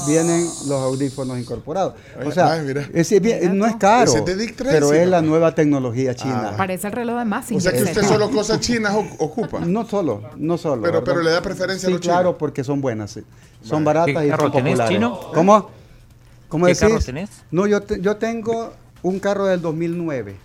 [0.06, 1.94] vienen los audífonos incorporados.
[2.24, 4.12] O sea, no es caro,
[4.58, 6.50] pero es la nueva tecnología china.
[6.52, 6.56] Ah.
[6.56, 7.50] Parece el reloj de más.
[7.50, 9.60] O sea que usted solo cosas chinas ocupa.
[9.60, 10.82] No solo, no solo.
[10.82, 13.18] Pero, pero le da preferencia a los claro, porque son buenas.
[13.62, 14.88] Son baratas y son populares.
[14.88, 15.20] chino?
[15.32, 15.70] ¿Cómo?
[16.66, 17.30] ¿Qué carro tenés?
[17.50, 18.72] No, yo, yo tengo
[19.02, 20.36] un carro del 2009.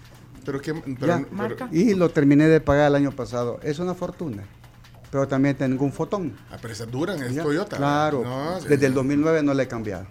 [0.46, 0.74] ¿Pero qué?
[0.74, 1.26] Pero,
[1.72, 3.60] y lo terminé de pagar el año pasado.
[3.64, 4.44] Es una fortuna.
[5.12, 6.36] Pero también tengo un fotón.
[6.52, 7.78] Ah, pero esas duran, es Toyota.
[7.78, 8.24] Claro.
[8.68, 10.06] desde el 2009 no le he cambiado.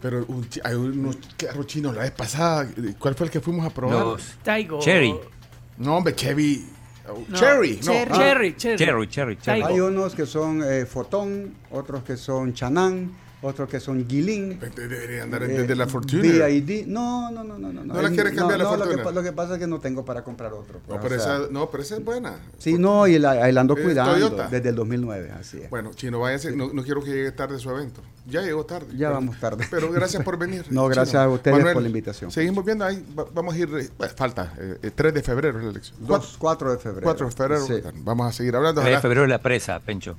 [0.00, 0.26] Pero
[0.64, 2.68] hay unos carros chinos la vez pasada.
[2.98, 4.04] ¿Cuál fue el que fuimos a probar?
[4.04, 4.36] Los
[4.80, 5.14] Cherry.
[5.78, 6.66] No, hombre, Chevy.
[7.34, 7.92] Cherry, no.
[7.92, 13.10] Cherry, cherry, cherry, cherry, Hay unos que son eh, Fotón, otros que son Chanán,
[13.42, 14.58] otros que son Guilin.
[14.74, 16.22] Debería andar eh, de la Fortuna.
[16.22, 16.86] BID.
[16.86, 17.72] No, no, no, no.
[17.72, 19.10] ¿No, ¿No la quieres cambiar la Fortuna?
[19.10, 20.80] Lo que, pasa es que no tengo para comprar otro.
[20.88, 22.36] No, pero, esa, no pero esa es buena.
[22.58, 25.70] Sí, no, y la, la ando cuidando desde el 2009, así es.
[25.70, 28.00] Bueno, Chino, váyase, no, no, quiero que llegue tarde su evento.
[28.26, 28.96] Ya llegó tarde.
[28.96, 29.66] Ya vamos tarde.
[29.70, 30.64] Pero gracias por venir.
[30.70, 32.30] no, gracias a ustedes por la invitación.
[32.30, 35.98] Seguimos viendo ahí, vamos a ir, eh, falta, eh, 3 de febrero es la elección.
[36.38, 37.04] 4 de febrero.
[37.04, 37.74] 4 de febrero, sí.
[38.04, 38.80] vamos a seguir hablando.
[38.80, 40.16] 3 de febrero es la presa, Pencho.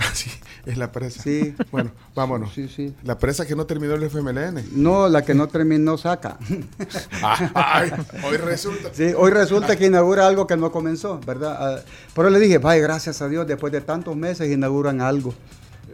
[0.14, 0.30] sí,
[0.66, 1.22] es la presa.
[1.22, 1.54] Sí.
[1.70, 2.52] Bueno, vámonos.
[2.54, 2.94] Sí, sí.
[3.02, 4.64] La presa que no terminó el FMLN.
[4.72, 6.38] No, la que no terminó saca.
[7.54, 7.92] Ay,
[8.24, 8.90] hoy resulta.
[8.92, 11.56] Sí, hoy resulta que inaugura algo que no comenzó, ¿verdad?
[11.58, 11.80] Ah,
[12.14, 15.34] pero le dije, vaya, gracias a Dios, después de tantos meses inauguran algo.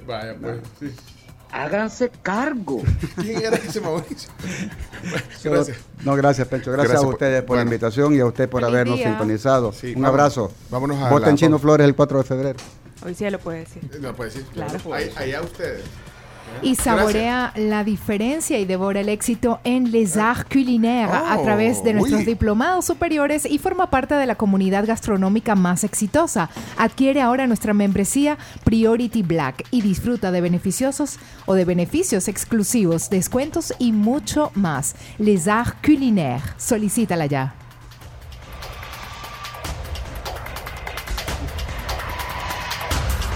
[0.07, 0.93] Vaya, pues, sí.
[1.51, 2.83] Háganse cargo.
[3.17, 4.31] ¿Quién era ese Mauricio?
[5.45, 5.79] gracias.
[6.05, 6.73] No, gracias, Pecho.
[6.73, 9.73] Gracias, a ustedes por, la invitación y a usted por habernos sintonizado.
[9.95, 10.53] Un abrazo.
[10.71, 12.59] Vámonos a Voten Chino Flores el 4 de febrero.
[13.07, 13.83] Hoy sí lo puede decir.
[14.01, 14.47] Lo puede decir.
[14.53, 14.79] Claro.
[15.17, 15.85] allá ustedes.
[16.63, 21.85] Y saborea la diferencia y devora el éxito en Les Arts Culinaires a oh, través
[21.85, 26.51] de nuestros diplomados superiores y forma parte de la comunidad gastronómica más exitosa.
[26.77, 33.73] Adquiere ahora nuestra membresía Priority Black y disfruta de beneficiosos o de beneficios exclusivos, descuentos
[33.79, 34.97] y mucho más.
[35.19, 36.43] Les Arts Culinaires.
[36.57, 37.66] Solicítala ya.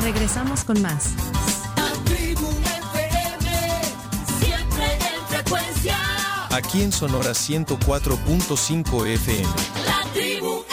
[0.03, 1.11] Regresamos con más.
[6.51, 10.70] Aquí en Sonora 104.5 FM.